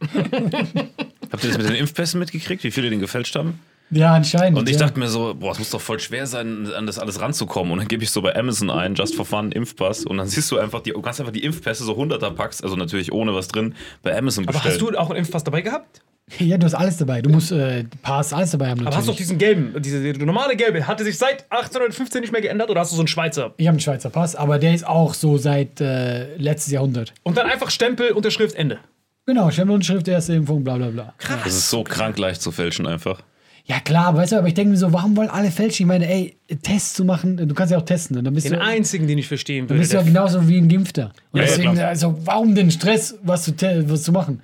[1.34, 3.60] Habt ihr das mit den Impfpässen mitgekriegt, wie viele den gefälscht haben?
[3.94, 4.58] Ja, anscheinend.
[4.58, 4.82] Und ich ja.
[4.82, 7.72] dachte mir so, boah, es muss doch voll schwer sein, an das alles ranzukommen.
[7.72, 10.06] Und dann gebe ich so bei Amazon ein, just for fun, Impfpass.
[10.06, 12.76] Und dann siehst du einfach, die, du kannst einfach die Impfpässe, so 100er Packs, also
[12.76, 14.74] natürlich ohne was drin, bei Amazon Aber bestellen.
[14.74, 16.02] hast du auch einen Impfpass dabei gehabt?
[16.40, 17.22] Ja, du hast alles dabei.
[17.22, 18.80] Du musst äh, Pass, alles dabei haben.
[18.88, 19.18] Aber hast du auch Natürlich.
[19.18, 22.92] diesen gelben, diese die normale gelbe, hatte sich seit 1815 nicht mehr geändert oder hast
[22.92, 23.54] du so einen Schweizer?
[23.58, 27.14] Ich habe einen Schweizer Pass, aber der ist auch so seit äh, letztes Jahrhundert.
[27.24, 28.80] Und dann einfach Stempel, Unterschrift, Ende.
[29.26, 31.14] Genau, Stempelunterschrift, erste Impfung, bla bla bla.
[31.44, 33.22] das ist so krank leicht zu fälschen einfach.
[33.66, 35.84] Ja klar, weißt du, aber ich denke mir so, warum wollen alle fälschen?
[35.84, 38.18] Ich meine, ey, Tests zu machen, du kannst ja auch testen.
[38.18, 39.80] Und dann bist Den du, einzigen, den ich verstehen dann würde.
[39.80, 41.14] bist du ja der- genauso wie ein Geimpfter.
[41.32, 41.88] Und Ja, ja, deswegen, klar.
[41.88, 43.54] also, warum den Stress, was zu,
[43.90, 44.42] was zu machen?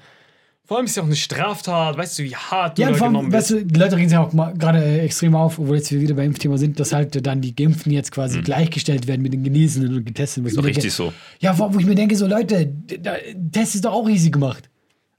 [0.63, 3.08] Vor allem ist ja auch eine Straftat, weißt du, wie hart du Ja, da vor
[3.08, 3.62] genommen allem, weißt bist.
[3.63, 6.27] du, die Leute regen sich auch gerade äh, extrem auf, obwohl jetzt wir wieder beim
[6.27, 10.05] Impfthema sind, dass halt dann die Geimpften jetzt quasi gleichgestellt werden mit den Genesenen und
[10.05, 10.45] Getesteten.
[10.47, 11.12] Ist doch mir denke, richtig so.
[11.39, 13.15] Ja, wo, wo ich mir denke, so Leute, d- da,
[13.51, 14.68] Test ist doch auch easy gemacht.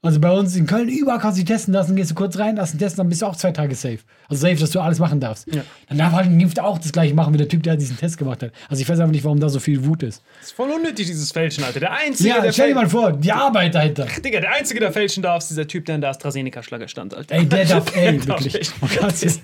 [0.02, 2.56] Also bei uns in Köln, überall kannst du dich testen lassen, gehst du kurz rein,
[2.56, 3.98] lass einen testen, dann bist du auch zwei Tage safe.
[4.30, 5.46] Also safe, dass du alles machen darfst.
[5.90, 8.16] Dann darf halt ein Geimpfter auch das gleiche machen wie der Typ, der diesen Test
[8.16, 8.50] gemacht hat.
[8.70, 10.22] Also ich weiß einfach nicht, warum da so viel Wut ist.
[10.38, 11.80] Das ist voll unnötig, dieses Fälschen, Alter.
[11.80, 14.06] Der Einzige, Ja, der stell dir mal vor, die Arbeit dahinter.
[14.24, 17.34] Digga, der Einzige, der fälschen darf, ist dieser Typ, der in der AstraZeneca-Schlange stand, Alter.
[17.34, 18.70] Ey, der darf, ey, Der darf wirklich.
[18.80, 19.42] Man kann's jetzt-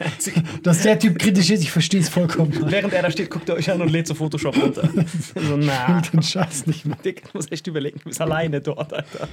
[0.62, 2.57] Dass der Typ kritisch ist, ich verstehe es vollkommen.
[2.71, 4.88] Während er da steht, guckt er euch an und lädt so Photoshop runter.
[5.35, 6.01] so, na.
[6.01, 6.97] Den Scheiß nicht mehr.
[7.05, 9.29] Digga, du musst echt überlegen, du bist alleine dort, Alter.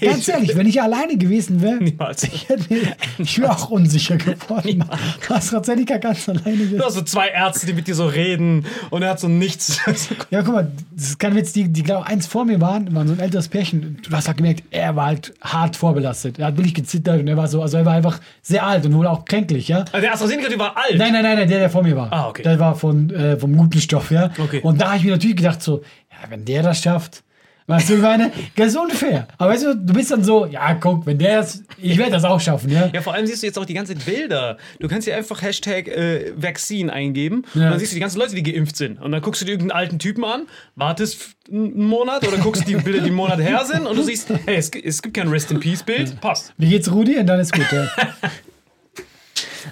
[0.00, 2.22] Ganz ehrlich, wenn ich alleine gewesen wäre, Niemals.
[2.24, 2.64] ich hätte-
[3.18, 4.84] ich wäre auch unsicher geworden.
[5.28, 6.66] AstraZeneca ganz alleine.
[6.66, 9.78] Du hast so zwei Ärzte, die mit dir so reden und er hat so nichts.
[10.30, 13.06] Ja, guck mal, das ist kein Witz, die, die glaube eins vor mir waren, waren
[13.08, 13.98] so ein älteres Pärchen.
[14.06, 16.38] Du hast halt gemerkt, er war halt hart vorbelastet.
[16.38, 18.94] Er hat wirklich gezittert und er war so, also er war einfach sehr alt und
[18.94, 19.78] wohl auch kränklich, ja.
[19.92, 20.96] Also der AstraZeneca-Typ war alt.
[20.98, 22.12] Nein, nein, nein, nein, der, der vor mir war.
[22.12, 22.42] Ah, okay.
[22.42, 24.30] Der war von, äh, vom guten Stoff, ja.
[24.38, 24.60] Okay.
[24.62, 25.78] Und da habe ich mir natürlich gedacht, so,
[26.10, 27.22] ja, wenn der das schafft,
[27.68, 29.28] weißt du, ich meine, das ist unfair.
[29.38, 32.24] Aber weißt du, du bist dann so, ja, guck, wenn der das, ich werde das
[32.24, 32.90] auch schaffen, ja.
[32.92, 34.56] Ja, vor allem siehst du jetzt auch die ganzen Bilder.
[34.80, 37.70] Du kannst hier einfach Hashtag äh, Vaccine eingeben und Ja.
[37.70, 39.00] dann siehst du die ganzen Leute, die geimpft sind.
[39.00, 42.74] Und dann guckst du dir irgendeinen alten Typen an, wartest einen Monat oder guckst die
[42.74, 45.50] Bilder, die einen Monat her sind und du siehst, hey, es, es gibt kein Rest
[45.50, 46.20] in Peace Bild.
[46.20, 46.52] Passt.
[46.58, 47.16] Wie geht's Rudi?
[47.18, 47.86] Und dann ist gut, ja.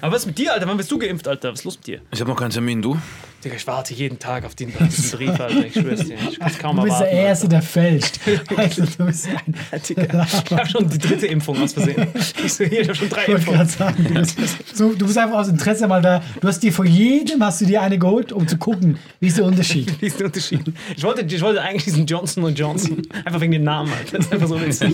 [0.01, 0.67] Aber was ist mit dir, Alter?
[0.67, 1.51] Wann bist du geimpft, Alter?
[1.51, 2.01] Was ist los mit dir?
[2.11, 2.97] Ich habe noch keinen Termin, du?
[3.43, 5.65] Digga, ich warte jeden Tag auf, den, auf diesen Brief, Alter.
[5.65, 6.17] Ich schwör's dir.
[6.31, 7.27] Ich kann's kaum Du bist der erwarten.
[7.27, 8.19] Erste, der fälscht.
[8.57, 9.55] Also, du bist ein,
[9.87, 12.07] Digga, ich habe schon die dritte Impfung aus Versehen.
[12.43, 13.57] Ich so, hier, ich habe schon drei Ich wollte Impfungen.
[13.59, 16.23] gerade sagen, du bist, so, du bist einfach aus Interesse mal da.
[16.41, 19.37] Du hast dir vor jedem hast du dir eine geholt, um zu gucken, wie ist
[19.37, 20.01] der Unterschied.
[20.01, 20.61] Wie ist der Unterschied?
[20.95, 23.01] Ich wollte, ich wollte eigentlich diesen Johnson Johnson.
[23.25, 24.17] Einfach wegen dem Namen, Alter.
[24.17, 24.91] Das ist einfach so witzig.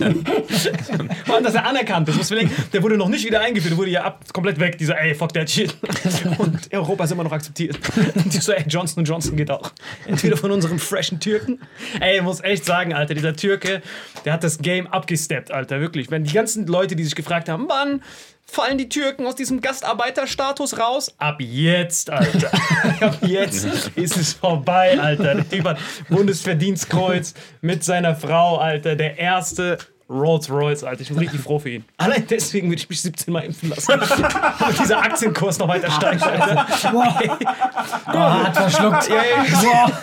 [1.24, 2.16] Vor allem, dass er anerkannt ist.
[2.16, 3.72] Muss man denken, der wurde noch nicht wieder eingeführt.
[3.72, 4.76] Der wurde ja ab, komplett weg.
[4.84, 5.74] Dieser, ey, fuck that shit.
[6.38, 7.78] Und Europa ist immer noch akzeptiert.
[8.16, 9.72] Und ich so, ey, Johnson Johnson geht auch.
[10.06, 11.58] Entweder von unserem freshen Türken.
[12.00, 13.80] Ey, ich muss echt sagen, Alter, dieser Türke,
[14.26, 15.80] der hat das Game abgesteppt, Alter.
[15.80, 16.10] Wirklich.
[16.10, 18.02] Wenn die ganzen Leute, die sich gefragt haben, wann
[18.44, 21.14] fallen die Türken aus diesem Gastarbeiterstatus raus?
[21.16, 22.50] Ab jetzt, Alter.
[23.00, 25.36] Ab jetzt ist es vorbei, Alter.
[25.36, 25.78] Der Typ hat
[26.10, 28.96] Bundesverdienstkreuz mit seiner Frau, Alter.
[28.96, 31.00] Der erste Rolls Royce, Alter.
[31.00, 31.84] Ich bin richtig froh für ihn.
[31.96, 33.86] Allein deswegen würde ich mich 17 Mal impfen lassen.
[34.58, 36.66] Damit dieser Aktienkurs noch weiter steigt, Alter.
[36.92, 39.08] Oh, hat verschluckt.
[39.08, 40.00] Ja, ja,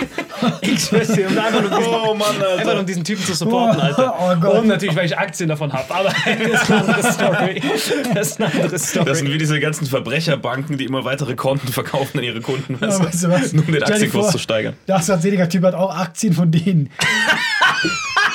[0.62, 1.28] ich schwör's dir.
[1.28, 4.16] Einfach, nur diesen, Oh Mann, einfach um diesen Typen zu supporten, Alter.
[4.20, 4.60] Oh Gott.
[4.60, 5.94] Und natürlich, weil ich Aktien davon habe.
[5.94, 7.62] Aber das ist eine andere Story.
[8.14, 9.06] Das ist eine andere Story.
[9.06, 12.78] Das sind wie diese ganzen Verbrecherbanken, die immer weitere Konten verkaufen an ihre Kunden.
[12.82, 13.54] Ja, Weißt weißt du was?
[13.54, 14.74] Nur um den Aktienkurs vor, zu steigern.
[14.88, 16.90] Der AstraZeneca-Typ hat auch Aktien von denen.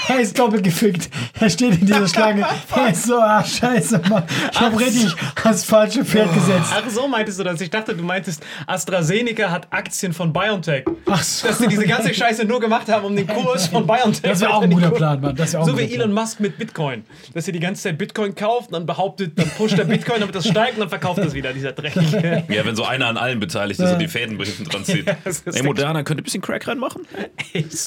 [0.09, 1.09] er ist doppelt gefickt.
[1.39, 2.47] Er steht in dieser Schlange.
[2.77, 4.25] Er ist so, ah, scheiße, Mann.
[4.53, 6.73] Ich hab richtig ans falsche Pferd gesetzt.
[6.75, 7.61] Ach so meintest du das?
[7.61, 10.85] Ich dachte, du meintest, AstraZeneca hat Aktien von BioNTech.
[11.07, 11.49] Ach so.
[11.49, 14.55] Dass sie diese ganze Scheiße nur gemacht haben, um den Kurs von BioNTech Das wäre
[14.55, 15.35] auch ein guter Plan, Mann.
[15.37, 16.13] Das auch So wie Elon.
[16.13, 17.05] Musk mit Bitcoin.
[17.35, 20.35] Dass er die ganze Zeit Bitcoin kauft und dann behauptet, dann pusht er Bitcoin, damit
[20.35, 22.45] das steigt und dann verkauft das wieder, dieser Dreckige.
[22.57, 25.07] Ja, wenn so einer an allen beteiligt ist und die Fäden hinten dran zieht.
[25.25, 27.03] das ist Ey, Moderna, könnt ihr ein bisschen Crack reinmachen?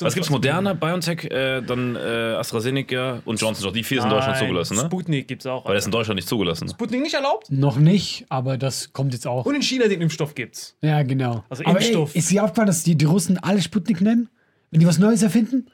[0.01, 0.29] Was gibt's?
[0.29, 3.74] Moderna, BioNTech, äh, dann äh, AstraZeneca und Johnson Johnson.
[3.74, 4.84] Die vier sind in Deutschland zugelassen, ne?
[4.86, 5.65] Sputnik gibt's auch.
[5.65, 6.69] Weil der ist in Deutschland nicht zugelassen.
[6.69, 7.52] Sputnik nicht erlaubt?
[7.52, 9.45] Noch nicht, aber das kommt jetzt auch.
[9.45, 10.76] Und in China den Impfstoff gibt's.
[10.82, 11.43] Ja, genau.
[11.50, 12.13] Also aber Impfstoff.
[12.15, 14.30] Ey, ist dir aufgefallen, dass die, die Russen alle Sputnik nennen?
[14.72, 15.67] Wenn die was Neues erfinden?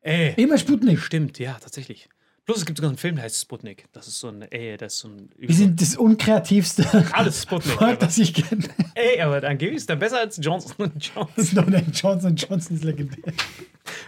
[0.00, 0.98] Ey, Immer Sputnik.
[1.00, 2.08] stimmt, ja, tatsächlich.
[2.44, 3.86] Plus es gibt sogar einen Film, der heißt Sputnik.
[3.92, 5.30] Das ist so ein, ey, das ist so ein...
[5.38, 7.72] Wir sind das unkreativste Alles Sputnik.
[7.76, 8.64] Volk, aber- das ich kenne.
[8.94, 11.42] Ey, aber angeblich ist der besser als Johnson Johnson.
[11.42, 13.32] Snowden Johnson Johnson ist legendär.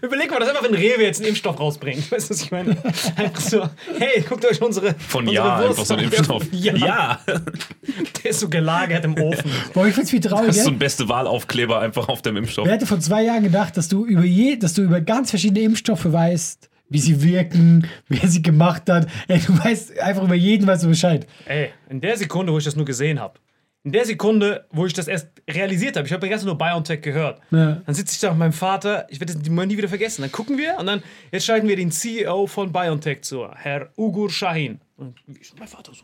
[0.02, 2.10] Überleg mal, dass einfach wenn Rewe jetzt einen Impfstoff rausbringt.
[2.10, 2.76] Weißt du, was ich meine?
[3.16, 4.94] Einfach so, hey, guckt euch unsere.
[4.94, 6.04] Von unsere Ja, Wurst einfach so ein an.
[6.06, 6.42] Impfstoff.
[6.52, 9.50] Ja, der ist so gelagert im Ofen.
[9.72, 10.48] Boah, ich find's viel traurig.
[10.48, 12.66] Das ist so ein beste Wahlaufkleber einfach auf dem Impfstoff.
[12.66, 15.60] Wer hätte vor zwei Jahren gedacht, dass du über je, dass du über ganz verschiedene
[15.60, 19.08] Impfstoffe weißt, wie sie wirken, wer sie gemacht hat.
[19.28, 21.26] Ey, du weißt einfach über jeden weißt du Bescheid.
[21.46, 23.38] Ey, in der Sekunde, wo ich das nur gesehen habe,
[23.86, 26.58] in der Sekunde, wo ich das erst realisiert habe, ich habe die ganze Zeit nur
[26.58, 27.40] BioNTech gehört.
[27.52, 27.80] Ja.
[27.86, 30.22] Dann sitze ich da mit meinem Vater, ich werde das mal nie wieder vergessen.
[30.22, 34.28] Dann gucken wir und dann, jetzt schalten wir den CEO von BioNTech zu, Herr Ugur
[34.28, 34.80] Shahin.
[34.96, 36.02] Und ist mein Vater so?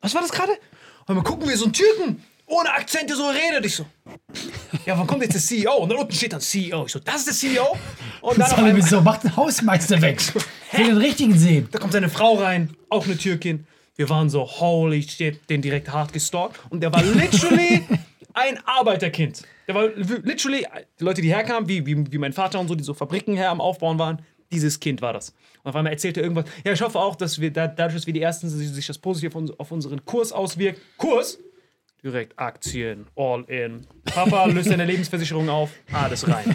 [0.00, 0.52] Was war das gerade?
[1.06, 3.66] Und dann gucken wir so einen Türken, ohne Akzente so redet.
[3.66, 3.84] Ich so,
[4.86, 5.72] ja, wann kommt jetzt der CEO?
[5.72, 6.86] Und dann unten steht dann CEO.
[6.86, 7.76] Ich so, das ist der CEO?
[8.20, 10.20] Und dann Das auf war einmal, so, macht den Hausmeister weg.
[10.20, 11.68] Ich will den richtigen sehen.
[11.72, 13.66] da kommt seine Frau rein, auch eine Türkin.
[13.98, 16.60] Wir waren so, holy shit, den direkt hart gestalkt.
[16.70, 17.82] Und der war literally
[18.32, 19.42] ein Arbeiterkind.
[19.66, 20.64] Der war literally,
[21.00, 23.50] die Leute, die herkamen, wie, wie, wie mein Vater und so, die so Fabriken her
[23.50, 25.30] am Aufbauen waren, dieses Kind war das.
[25.64, 26.44] Und auf einmal erzählte er irgendwas.
[26.64, 28.98] Ja, ich hoffe auch, dass wir da, dadurch, dass wir die Ersten sind, sich das
[28.98, 30.80] positiv auf unseren Kurs auswirkt.
[30.96, 31.40] Kurs?
[32.04, 33.84] Direkt Aktien, all in.
[34.04, 36.44] Papa löst seine Lebensversicherung auf, alles rein.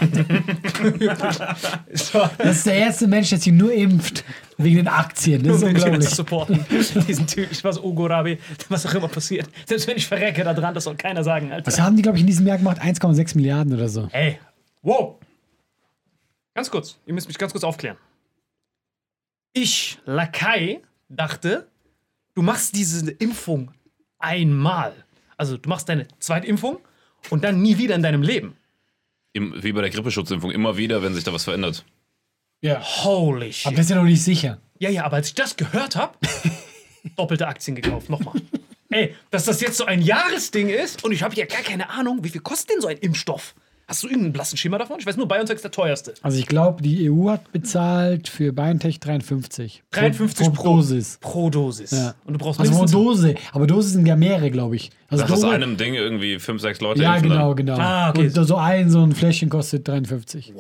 [1.92, 2.30] so.
[2.38, 4.24] Das ist der erste Mensch, der sich nur impft
[4.58, 5.44] wegen den Aktien.
[5.44, 6.08] Das ist unglaublich.
[6.08, 6.66] zu supporten.
[7.08, 8.38] Diesen Typ, ich war so Ugorabi,
[8.70, 9.50] was auch immer passiert.
[9.66, 11.68] Selbst wenn ich verrecke da dran, das soll keiner sagen, Alter.
[11.68, 12.82] Was haben die, glaube ich, in diesem Jahr gemacht?
[12.82, 14.08] 1,6 Milliarden oder so.
[14.14, 14.40] Ey,
[14.82, 15.16] wow.
[16.54, 17.98] Ganz kurz, ihr müsst mich ganz kurz aufklären.
[19.52, 20.80] Ich, Lakai,
[21.10, 21.68] dachte,
[22.34, 23.72] du machst diese Impfung
[24.20, 24.94] einmal.
[25.44, 26.78] Also du machst deine zweite Impfung
[27.30, 28.56] und dann nie wieder in deinem Leben.
[29.34, 31.84] Im, wie bei der Grippeschutzimpfung, immer wieder, wenn sich da was verändert.
[32.62, 32.82] Ja.
[32.82, 33.68] Holy shit.
[33.68, 34.62] Aber das ist ja noch nicht sicher.
[34.80, 36.18] Ja, ja, aber als ich das gehört habe,
[37.18, 38.36] doppelte Aktien gekauft, nochmal.
[38.90, 42.24] Ey, dass das jetzt so ein Jahresding ist und ich habe ja gar keine Ahnung,
[42.24, 43.54] wie viel kostet denn so ein Impfstoff?
[43.94, 44.98] Hast du irgendeinen blassen Schimmer davon?
[45.00, 46.16] Ich weiß nur, BioNTech ist der teuerste.
[46.24, 49.84] Also ich glaube, die EU hat bezahlt für BioNTech 53.
[49.92, 51.20] 53 pro, pro Dosis.
[51.22, 51.92] Pro Dosis.
[51.92, 52.16] Ja.
[52.26, 53.04] Und du brauchst Also pro mindestens...
[53.22, 53.36] Dose.
[53.52, 54.90] Aber Dosis sind ja mehrere, glaube ich.
[55.10, 57.56] Also Dass aus einem Ding irgendwie fünf, sechs Leute Ja, genau, dann.
[57.56, 57.78] genau.
[57.78, 58.32] Ah, okay.
[58.36, 60.56] Und so ein, so ein Fläschchen kostet 53.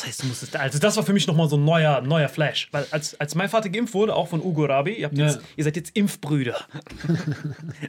[0.00, 0.56] Das heißt, du musstest...
[0.56, 2.68] Also das war für mich nochmal so ein neuer, neuer Flash.
[2.72, 5.26] Weil als, als mein Vater geimpft wurde, auch von Ugo Rabi, ihr, habt Ja.
[5.26, 6.56] jetzt, ihr seid jetzt Impfbrüder.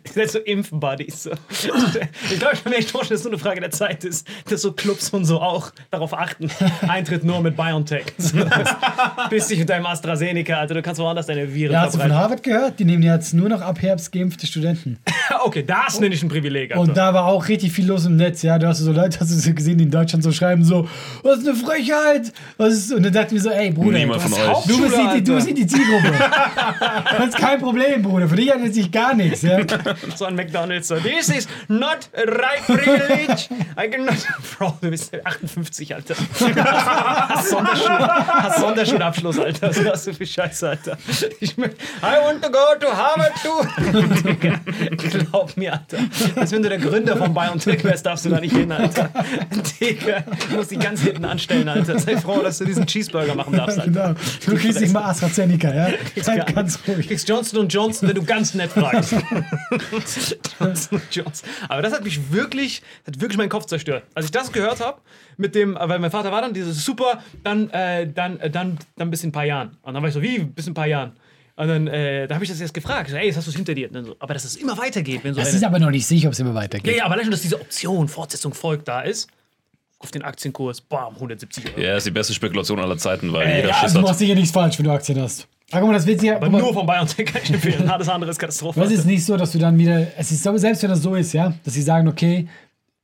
[0.04, 1.24] ihr seid so Impfbuddies.
[1.24, 1.32] So.
[1.50, 4.28] Ich glaube, ich kann mir echt vorstellen, dass es nur eine Frage der Zeit ist,
[4.50, 6.50] dass so Clubs und so auch darauf achten.
[6.88, 8.06] Eintritt nur mit BioNTech.
[8.18, 8.38] So,
[9.30, 12.14] Bis dich mit deinem AstraZeneca, Alter, du kannst woanders deine Viren Ja, hast du von.
[12.14, 12.78] Harvard gehört?
[12.80, 15.00] Die nehmen jetzt nur noch ab Herbst geimpfte Studenten.
[15.46, 16.82] Okay, das nenne ich ein Privileg, Alter.
[16.82, 18.60] Und da war auch richtig viel los im Netz, ja.
[18.60, 20.90] Du hast so Leute, hast du gesehen, die in Deutschland so schreiben, so,
[21.24, 22.01] was ist eine Frechheit?
[22.58, 24.64] Was ist, und dann dachten wir so, ey, Bruder, Niemand du, von euch.
[24.66, 26.14] du, bist die, du bist die Zielgruppe.
[27.18, 28.28] das ist kein Problem, Bruder.
[28.28, 29.60] Für dich es sich gar nichts, ja.
[30.16, 30.88] so ein McDonalds.
[30.88, 33.50] So, This is not a right privilege.
[33.78, 34.16] I cannot.
[34.58, 36.16] Bro, du bist 58, Alter.
[36.16, 39.70] hast, Sonderschul hast Sonderschulabschluss, Alter.
[39.70, 40.98] Was hast du für Scheiße, Alter?
[41.40, 45.10] Ich mein, I want to go to Harvard too.
[45.32, 45.98] Glaub mir, Alter.
[46.36, 49.10] Als wenn du der Gründer von BioNTech wärst, darfst du da nicht hin, Alter.
[49.80, 51.91] Digga, du musst die ganz hinten anstellen, Alter.
[52.00, 54.14] Sei froh, dass du diesen Cheeseburger machen darfst, Alter.
[54.14, 54.20] Genau.
[54.46, 55.90] Du kriegst nicht mal AstraZeneca, ja.
[56.22, 57.08] Sei gar ganz Du ruhig.
[57.08, 59.14] kriegst Johnson Johnson, wenn du ganz nett fragst.
[60.60, 61.50] Johnson Johnson.
[61.70, 64.04] Aber das hat mich wirklich, hat wirklich meinen Kopf zerstört.
[64.14, 65.02] Als ich das gehört habe,
[65.38, 69.10] mit dem, weil mein Vater war dann dieses super, dann, äh, dann, äh, dann, dann
[69.12, 69.78] bis in ein paar Jahren.
[69.82, 71.14] Und dann war ich so, wie bis in ein paar Jahren?
[71.56, 73.08] Und dann, äh, da habe ich das jetzt gefragt.
[73.08, 73.88] Ich so, Ey, jetzt hast du es hinter dir.
[73.88, 75.92] Und dann so, aber dass es immer weitergeht, wenn so Das eine, ist aber noch
[75.92, 76.96] nicht sicher, ob es immer ja, weitergeht.
[76.98, 79.30] ja, aber allein schon, dass diese Option, Fortsetzung folgt, da ist.
[80.04, 81.80] Auf den Aktienkurs, bam, 170 Euro.
[81.80, 84.08] Ja, ist die beste Spekulation aller Zeiten, weil Äh, jeder ja, Schiss Also du hat.
[84.10, 85.48] machst sicher nichts falsch, wenn du Aktien hast.
[85.72, 86.36] Aber guck mal, das wird ja.
[86.36, 87.88] Aber guck mal, nur von BioNTech kann ich empfehlen.
[87.90, 88.80] Alles andere ist Katastrophe.
[88.80, 90.08] Das ist nicht so, dass du dann wieder.
[90.18, 92.48] Es ist selbst wenn das so ist, ja, dass sie sagen, okay,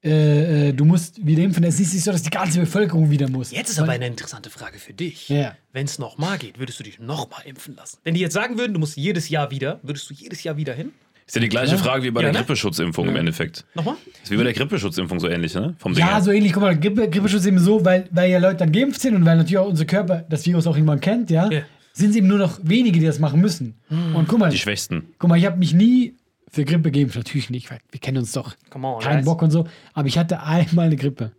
[0.04, 1.64] äh, äh, du musst wieder impfen.
[1.64, 3.52] Es ist nicht so, dass die ganze Bevölkerung wieder muss.
[3.52, 5.30] Jetzt ist aber eine interessante Frage für dich.
[5.30, 5.56] Ja.
[5.74, 7.98] Wenn es nochmal geht, würdest du dich nochmal impfen lassen?
[8.04, 10.74] Wenn die jetzt sagen würden, du musst jedes Jahr wieder, würdest du jedes Jahr wieder
[10.74, 10.92] hin?
[11.28, 12.40] Ist ja die gleiche Frage wie bei Ja, der ne?
[12.40, 13.66] Grippeschutzimpfung im Endeffekt.
[13.76, 13.96] Nochmal?
[14.24, 15.76] Ist wie bei der Grippeschutzimpfung so ähnlich, ne?
[15.78, 16.22] Vom Ding Ja, her.
[16.22, 16.54] so ähnlich.
[16.54, 19.26] Guck mal, Grippe, Grippeschutz ist eben so, weil, weil ja Leute dann geimpft sind und
[19.26, 21.62] weil natürlich auch unser Körper das Virus auch irgendwann kennt, ja, Ja.
[21.92, 23.76] sind es eben nur noch wenige, die das machen müssen.
[23.90, 25.04] Und guck mal, Die Schwächsten.
[25.20, 26.16] guck mal, ich habe mich nie
[26.50, 27.18] für Grippe geimpft.
[27.18, 28.56] Natürlich nicht, weil wir kennen uns doch.
[28.70, 29.26] Come on, Keinen guys.
[29.26, 29.68] Bock und so.
[29.94, 31.34] Aber ich hatte einmal eine Grippe.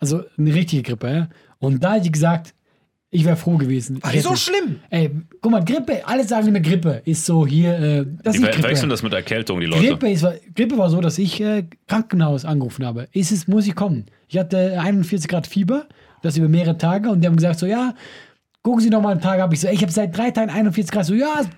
[0.00, 1.28] Also eine richtige Grippe, ja.
[1.58, 2.54] Und da hätte ich gesagt,
[3.10, 4.00] ich wäre froh gewesen.
[4.12, 4.80] Die so schlimm?
[4.90, 8.54] Ey, guck mal, Grippe, alle sagen immer Grippe ist so hier, äh, das Die ist
[8.54, 9.86] verwechseln das mit Erkältung, die Leute.
[9.86, 13.08] Grippe, ist, Grippe war so, dass ich äh, Krankenhaus angerufen habe.
[13.12, 14.06] Ist es, muss ich kommen?
[14.28, 15.86] Ich hatte 41 Grad Fieber,
[16.22, 17.94] das über mehrere Tage und die haben gesagt so, ja,
[18.62, 19.52] gucken Sie noch mal einen Tag ab.
[19.52, 21.06] Ich so, ey, ich habe seit drei Tagen 41 Grad.
[21.06, 21.48] So, ja, es-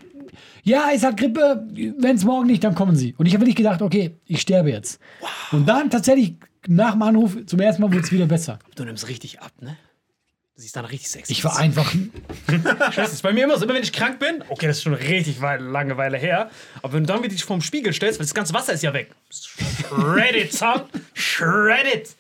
[0.63, 1.67] ja, ist halt Grippe.
[1.99, 3.15] Wenn es morgen nicht, dann kommen Sie.
[3.17, 5.01] Und ich habe wirklich gedacht, okay, ich sterbe jetzt.
[5.51, 8.59] Und dann tatsächlich nach dem Anruf zum ersten Mal wurde es wieder besser.
[8.77, 9.77] Du nimmst richtig ab, ne?
[10.59, 11.31] Du siehst dann richtig sexy.
[11.31, 11.95] Ich war einfach.
[12.97, 14.95] Das ist bei mir immer so, immer wenn ich krank bin, okay, das ist schon
[14.95, 16.51] richtig wei- lange Weile her,
[16.83, 18.93] aber wenn du dann wieder dich vorm Spiegel stellst, weil das ganze Wasser ist ja
[18.93, 19.13] weg.
[19.31, 20.81] Shred it, son.
[21.15, 22.17] Shred it.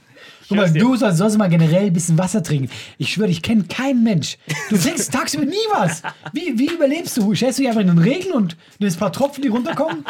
[0.46, 2.70] Guck mal, du sollst sonst mal generell ein bisschen Wasser trinken.
[2.96, 4.38] Ich schwöre, ich kenne keinen Mensch.
[4.70, 6.02] Du trinkst tagsüber nie was.
[6.32, 7.34] Wie, wie überlebst du?
[7.34, 10.06] Stellst du dich einfach in den Regen und nimmst ein paar Tropfen, die runterkommen?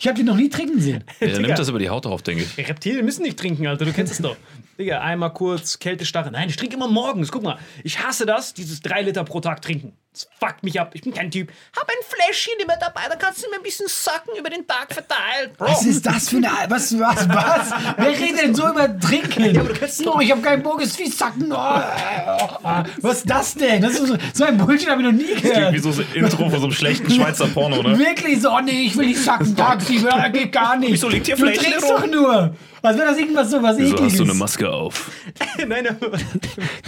[0.00, 1.04] Ich habe dich noch nie trinken sehen.
[1.20, 2.68] Der nimmt das über die Haut auf, denke ich.
[2.68, 4.36] Reptilien müssen nicht trinken, Alter, du kennst es doch.
[4.80, 6.30] Digga, einmal kurz Kältestarre.
[6.30, 7.30] Nein, ich trinke immer morgens.
[7.30, 9.92] Guck mal, ich hasse das, dieses 3 Liter pro Tag trinken.
[10.12, 10.92] Das fuckt mich ab.
[10.94, 11.52] Ich bin kein Typ.
[11.76, 14.92] Hab ein Fläschchen immer dabei, da kannst du mir ein bisschen sacken über den Tag
[14.92, 15.56] verteilt.
[15.58, 15.66] Bro.
[15.66, 16.48] Was ist das für eine.
[16.68, 17.70] Was, was, was?
[17.96, 19.52] Wer redet denn so über Trinken?
[19.52, 21.52] du kannst no, ich habe keinen Bock, es ist wie Sacken.
[21.52, 23.82] Oh, oh, was ist das denn?
[23.82, 25.74] Das ist so, so ein Bullshit habe ich noch nie gehört.
[25.74, 27.98] Wie so ein Intro von so einem schlechten Schweizer Porno, ne?
[27.98, 30.92] Wirklich so, oh nee, ich will nicht sacken, Taxi, das geht gar nicht.
[30.94, 32.00] Wieso liegt hier du Fläschchen trinkst rum?
[32.00, 32.56] doch nur.
[32.82, 34.12] Als wäre das irgendwas so was Wieso ekliges.
[34.12, 35.10] hast du eine Maske auf?
[35.68, 36.12] Nein, aber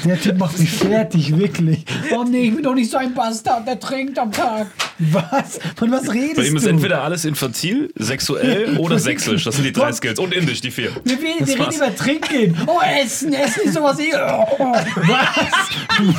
[0.05, 1.85] Der Typ macht mich fertig, wirklich.
[2.13, 4.69] Oh nee, ich bin doch nicht so ein Bastard, der trinkt am Tag.
[4.99, 5.59] Was?
[5.77, 6.71] Von was redest Bei ihm ist du?
[6.71, 9.45] entweder alles infantil, sexuell oder sächsisch.
[9.45, 10.19] Das sind die drei Skills.
[10.19, 10.93] Und indisch, die vier.
[11.05, 11.77] wir wir reden war's.
[11.77, 12.57] über Trinken.
[12.67, 13.99] Oh, Essen, Essen ist sowas.
[13.99, 14.87] eh- Oh, was?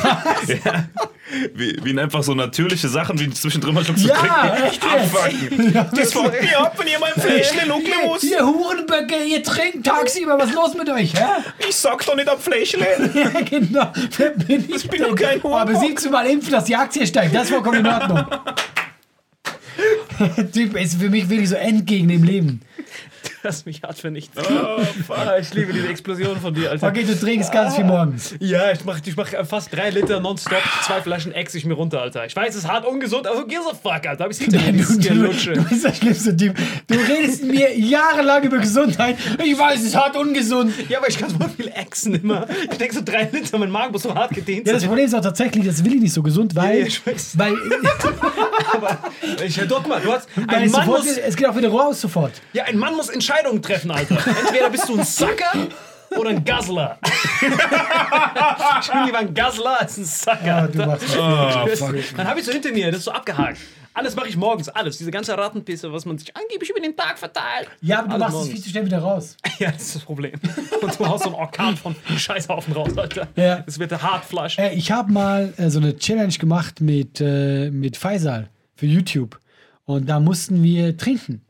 [0.02, 0.48] Was?
[1.54, 4.64] Wie, wie einfach so natürliche Sachen, wie zwischendrin mal schon zu Ja, trinken.
[4.66, 5.16] echt jetzt.
[5.16, 5.88] Abfucken.
[5.96, 8.22] Das fuckt mich ab, wenn ihr mein Fläschchen muss.
[8.22, 11.24] Ihr Hurenböcke, ihr trinkt tagsüber, was ist los mit euch, hä?
[11.68, 12.80] Ich sag doch nicht am Fläschchen.
[13.14, 13.92] Ja, genau.
[14.46, 15.82] Bin ich bin doch kein Aber Hurenbock.
[15.82, 18.24] siehst du mal impfen, dass die Aktie steigt, das ist vollkommen in Ordnung.
[20.52, 22.60] typ ist für mich wirklich so Endgegner im Leben.
[23.44, 24.44] Das mich hart vernichtet.
[25.08, 26.88] Ah, ich liebe diese Explosion von dir, Alter.
[26.88, 28.34] Okay, du trinkst ganz viel morgens.
[28.40, 32.00] Ja, ich mach, ich mach fast drei Liter nonstop, zwei Flaschen ex ich mir runter,
[32.00, 32.24] Alter.
[32.26, 34.24] Ich weiß, es ist hart ungesund, aber who gives a fuck, Alter.
[34.24, 36.54] Hab ich's hinter mir, Du, du, du bist der schlimmste Typ.
[36.86, 39.16] Du redest mir jahrelang über Gesundheit.
[39.42, 40.72] Ich weiß, es ist hart ungesund.
[40.88, 42.46] Ja, aber ich kann so viel exen immer.
[42.70, 44.88] Ich denk so drei Liter, mein Magen muss so hart gedehnt Ja, das sein.
[44.88, 46.80] Problem ist auch tatsächlich, das will ich nicht so gesund, weil.
[46.80, 47.38] Ja, ich weiß.
[47.38, 47.54] weil,
[49.44, 51.68] Ich, ja, guck mal, du hast, ein es, Mann sofort, muss, es geht auch wieder
[51.70, 52.32] raus sofort.
[52.52, 54.16] ja, ein Mann muss Entscheidungen treffen, Alter.
[54.16, 55.66] Entweder bist du ein Sacker
[56.16, 56.98] oder ein Guzzler.
[57.42, 60.56] ich bin lieber ein Guzzler als ein Sacker.
[60.56, 60.86] Ah, du Alter.
[60.86, 63.58] machst Das- Dann habe ich so hinter mir, das ist so abgehakt.
[63.96, 64.98] Alles mache ich morgens, alles.
[64.98, 67.68] Diese ganze Rattenpisse, was man sich angeblich über den Tag verteilt.
[67.80, 68.52] Ja, aber du machst es morgens.
[68.52, 69.36] viel zu schnell wieder raus.
[69.60, 70.32] Ja, das ist das Problem.
[70.82, 73.28] Und du haust so einen Orkan von Scheißhaufen raus, Alter.
[73.36, 73.56] Ja.
[73.60, 74.58] Das wird der Hartflash.
[74.58, 79.38] Äh, ich habe mal äh, so eine Challenge gemacht mit, äh, mit Faisal für YouTube.
[79.84, 81.42] Und da mussten wir trinken.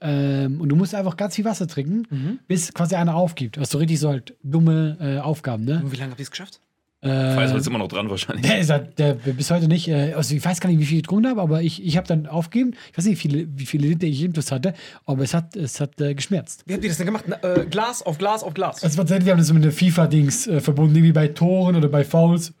[0.00, 2.38] Ähm, und du musst einfach ganz viel Wasser trinken, Mhm.
[2.48, 3.56] bis quasi einer aufgibt.
[3.58, 5.82] Ist so richtig so halt dumme äh, Aufgaben, ne?
[5.86, 6.60] Wie lange habt ihr es geschafft?
[7.02, 8.46] Weiß ist immer noch dran wahrscheinlich.
[8.46, 10.98] Der ist halt, der bis heute nicht, äh, also ich weiß gar nicht, wie viel
[10.98, 12.74] ich getrunken habe, aber ich, ich habe dann aufgegeben.
[12.92, 14.74] Ich weiß nicht, wie viele, wie viele Liter ich Intus hatte,
[15.06, 16.62] aber es hat, es hat äh, geschmerzt.
[16.66, 17.24] Wie habt ihr das denn gemacht?
[17.26, 18.84] Na, äh, Glas auf Glas auf Glas.
[18.84, 22.52] Also wir haben das mit der FIFA-Dings äh, verbunden, irgendwie bei Toren oder bei Fouls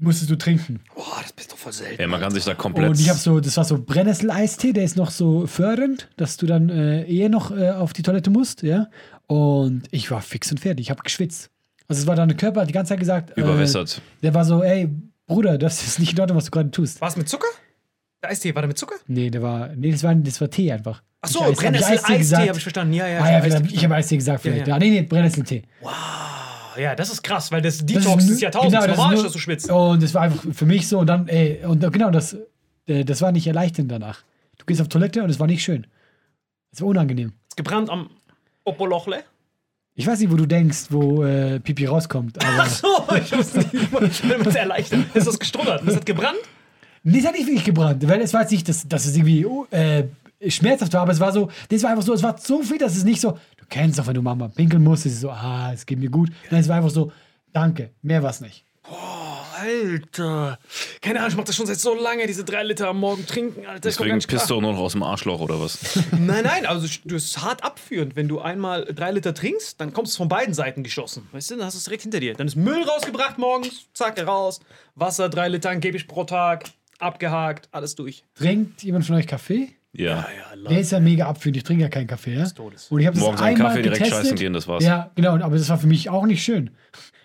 [0.00, 0.80] musstest du trinken.
[0.94, 2.00] Boah, das bist doch voll selten.
[2.00, 2.88] Ey, man kann sich da komplett.
[2.90, 6.46] Und ich habe so, das war so Brennnessel-Eistee, der ist noch so fördernd, dass du
[6.46, 8.88] dann äh, eher noch äh, auf die Toilette musst, ja.
[9.26, 11.50] Und ich war fix und fertig, ich habe geschwitzt.
[11.86, 13.98] Also es war dann der Körper, hat die ganze Zeit gesagt, Überwässert.
[13.98, 14.88] Äh, der war so, ey,
[15.26, 17.00] Bruder, das ist nicht in Ordnung, was du gerade tust.
[17.00, 17.46] War es mit Zucker?
[18.22, 18.96] Der Eistee, war der mit Zucker?
[19.06, 21.02] Nee, der war, nee, das war, das war Tee einfach.
[21.22, 22.94] Ach so, Ich- hab ich Brennnessel-Eistee, habe ich verstanden.
[22.94, 24.66] Ja, ja, Ah, ja, ich habe Eistee gesagt vielleicht.
[24.66, 24.78] Ja, Ja, ja.
[24.78, 25.62] nee, nee, Brennnesseltee.
[26.78, 28.72] Ja, das ist krass, weil das Das Detox ist des nur- Jahrtausends.
[28.74, 29.70] genau, das Normal ist ist, nur- dass du schwitzt.
[29.70, 32.36] Und das war einfach für mich so und dann, ey, und genau, das,
[32.86, 34.22] äh, das war nicht erleichternd danach.
[34.58, 35.86] Du gehst auf Toilette und es war nicht schön.
[36.72, 37.32] Es war unangenehm.
[37.48, 38.10] Ist gebrannt am
[38.64, 39.24] Opolochle.
[39.94, 42.66] Ich weiß nicht, wo du denkst, wo äh, Pipi rauskommt, aber.
[42.68, 45.00] So, ich wusste nicht, ich bin mir erleichtert.
[45.14, 45.82] Ist das gestrubbert?
[45.86, 46.38] Ist das gebrannt?
[47.02, 49.44] Nee, es hat nicht wirklich gebrannt, weil es war jetzt nicht, dass, dass es irgendwie
[49.46, 50.04] oh, äh,
[50.48, 52.94] schmerzhaft war, aber es war so, das war einfach so, es war so viel, dass
[52.96, 53.38] es nicht so,
[53.70, 56.30] kennst doch, wenn du Mama pinkeln musst, es ist so, ah, es geht mir gut.
[56.50, 57.12] Nein, es war einfach so,
[57.52, 58.64] danke, mehr war es nicht.
[59.60, 60.58] Alter.
[61.02, 63.66] Keine Ahnung, ich mach das schon seit so lange, diese drei Liter am Morgen trinken,
[63.66, 63.90] Alter.
[63.90, 65.98] Ich komm gar Deswegen nicht pisst du auch nur noch aus dem Arschloch oder was?
[66.12, 68.16] Nein, nein, also du ist hart abführend.
[68.16, 71.28] Wenn du einmal drei Liter trinkst, dann kommst du von beiden Seiten geschossen.
[71.32, 72.34] Weißt du, dann hast du es direkt hinter dir.
[72.34, 74.60] Dann ist Müll rausgebracht morgens, zack, raus.
[74.94, 76.64] Wasser, drei Liter angeblich pro Tag,
[76.98, 78.24] abgehakt, alles durch.
[78.34, 79.74] Trinkt jemand von euch Kaffee?
[79.92, 80.26] Ja.
[80.68, 82.44] Der ist ja mega abführend, ich trinke ja keinen Kaffee, ja?
[82.90, 84.22] Und ich habe das Morgens einen einmal Kaffee, direkt getestet.
[84.24, 84.84] scheißen gehen, das war's.
[84.84, 86.70] Ja, genau, aber das war für mich auch nicht schön.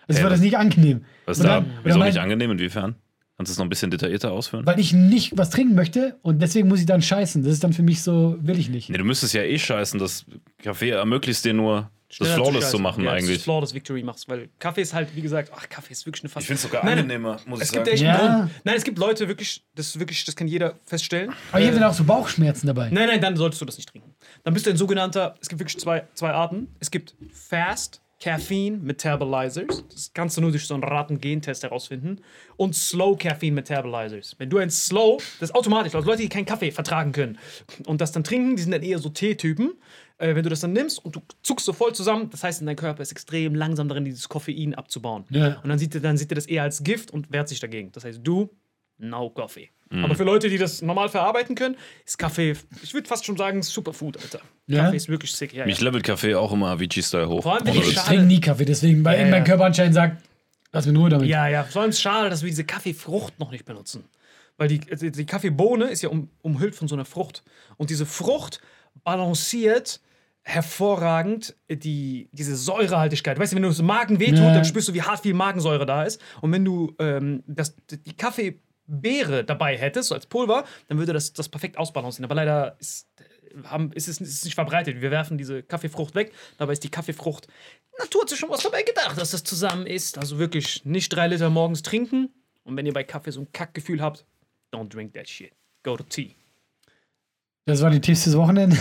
[0.08, 1.04] Also war das nicht angenehm.
[1.25, 1.62] Was Und da?
[1.62, 2.51] dann- Wieso nicht angenehm?
[2.51, 2.95] Inwiefern?
[3.38, 4.65] Kannst du es noch ein bisschen detaillierter ausführen?
[4.65, 7.43] Weil ich nicht was trinken möchte und deswegen muss ich dann scheißen.
[7.43, 8.89] Das ist dann für mich so, will ich nicht.
[8.89, 9.99] Nee, du müsstest ja eh scheißen.
[9.99, 10.26] Das
[10.63, 13.41] Kaffee ermöglicht dir nur, das Flawless zu machen ja, Das eigentlich.
[13.43, 16.43] Flawless Victory machst, weil Kaffee ist halt, wie gesagt, ach, Kaffee ist wirklich eine Fast.
[16.43, 17.93] Ich find's sogar Nein, angenehmer, muss Es ich gibt sagen.
[17.95, 18.16] echt Ja.
[18.20, 18.51] einen Grund.
[18.63, 21.32] Nein, es gibt Leute wirklich, das ist wirklich, das kann jeder feststellen.
[21.51, 22.89] Aber ich habe Äh, dann auch so Bauchschmerzen dabei.
[22.89, 24.13] Nein, nein, dann solltest du das nicht trinken.
[24.43, 26.68] Dann bist du ein sogenannter, es gibt wirklich zwei, zwei Arten.
[26.80, 29.84] Es gibt Fast Caffeine Metabolizers.
[29.91, 32.22] Das kannst du nur durch so einen Ratten-Gentest herausfinden.
[32.55, 34.36] Und Slow Caffeine Metabolizers.
[34.38, 37.38] Wenn du ein Slow, das ist automatisch, also Leute, die keinen Kaffee vertragen können
[37.86, 39.74] und das dann trinken, die sind dann eher so T-Typen.
[40.18, 42.76] Äh, wenn du das dann nimmst und du zuckst so voll zusammen, das heißt, dein
[42.76, 45.26] Körper ist extrem langsam darin, dieses Koffein abzubauen.
[45.30, 45.59] Ja.
[45.61, 47.91] Und dann sieht, er, dann sieht er das eher als Gift und wehrt sich dagegen.
[47.91, 48.49] Das heißt, du,
[48.97, 49.70] no Coffee.
[49.91, 53.61] Aber für Leute, die das normal verarbeiten können, ist Kaffee, ich würde fast schon sagen,
[53.61, 54.41] Superfood, Alter.
[54.68, 54.86] Ja?
[54.86, 55.53] Kaffee ist wirklich sick.
[55.53, 55.86] Ja, Mich ja.
[55.86, 57.43] levelt Kaffee auch immer Avicii-Style hoch.
[57.43, 57.89] Vor allem, Ohne ich.
[57.89, 59.43] Ich trinke nie Kaffee, deswegen, weil Ja, mein.
[59.43, 60.24] Körper anscheinend sagt,
[60.72, 61.30] lass mir in Ruhe damit.
[61.30, 61.63] Ja, ja.
[61.63, 64.05] Vor allem ist es schade, dass wir diese Kaffeefrucht noch nicht benutzen.
[64.57, 67.43] Weil die, die die Kaffeebohne ist ja um, umhüllt von so einer Frucht.
[67.78, 68.61] Und diese Frucht
[69.04, 70.00] balanciert
[70.43, 73.39] hervorragend die, diese Säurehaltigkeit.
[73.39, 74.54] Weißt du, wenn du das Magen wehtut, Ja.
[74.54, 76.22] dann spürst du, wie hart viel Magensäure da ist.
[76.41, 81.34] Und wenn du ähm, das, die Kaffeebeere dabei hättest, so als Pulver, dann würde das
[81.34, 82.26] das perfekt ausbalancieren.
[82.26, 83.08] Aber leider ist,
[83.64, 85.02] haben, ist, es, ist es nicht verbreitet.
[85.02, 86.32] Wir werfen diese Kaffeefrucht weg.
[86.60, 87.48] Dabei ist die Kaffeefrucht
[87.98, 90.18] Natur hat sich schon was dabei gedacht, dass das zusammen ist.
[90.18, 92.30] Also wirklich nicht drei Liter morgens trinken.
[92.66, 94.26] Und wenn ihr bei Kaffee so ein Kackgefühl habt,
[94.74, 95.54] don't drink that shit.
[95.84, 96.36] Go to tea.
[97.68, 98.78] Das war die Tipps des Wochenende.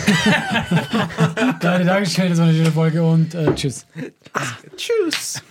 [1.59, 3.87] Geile Dankeschön, das war eine schöne Folge und äh, tschüss.
[4.77, 5.41] Tschüss.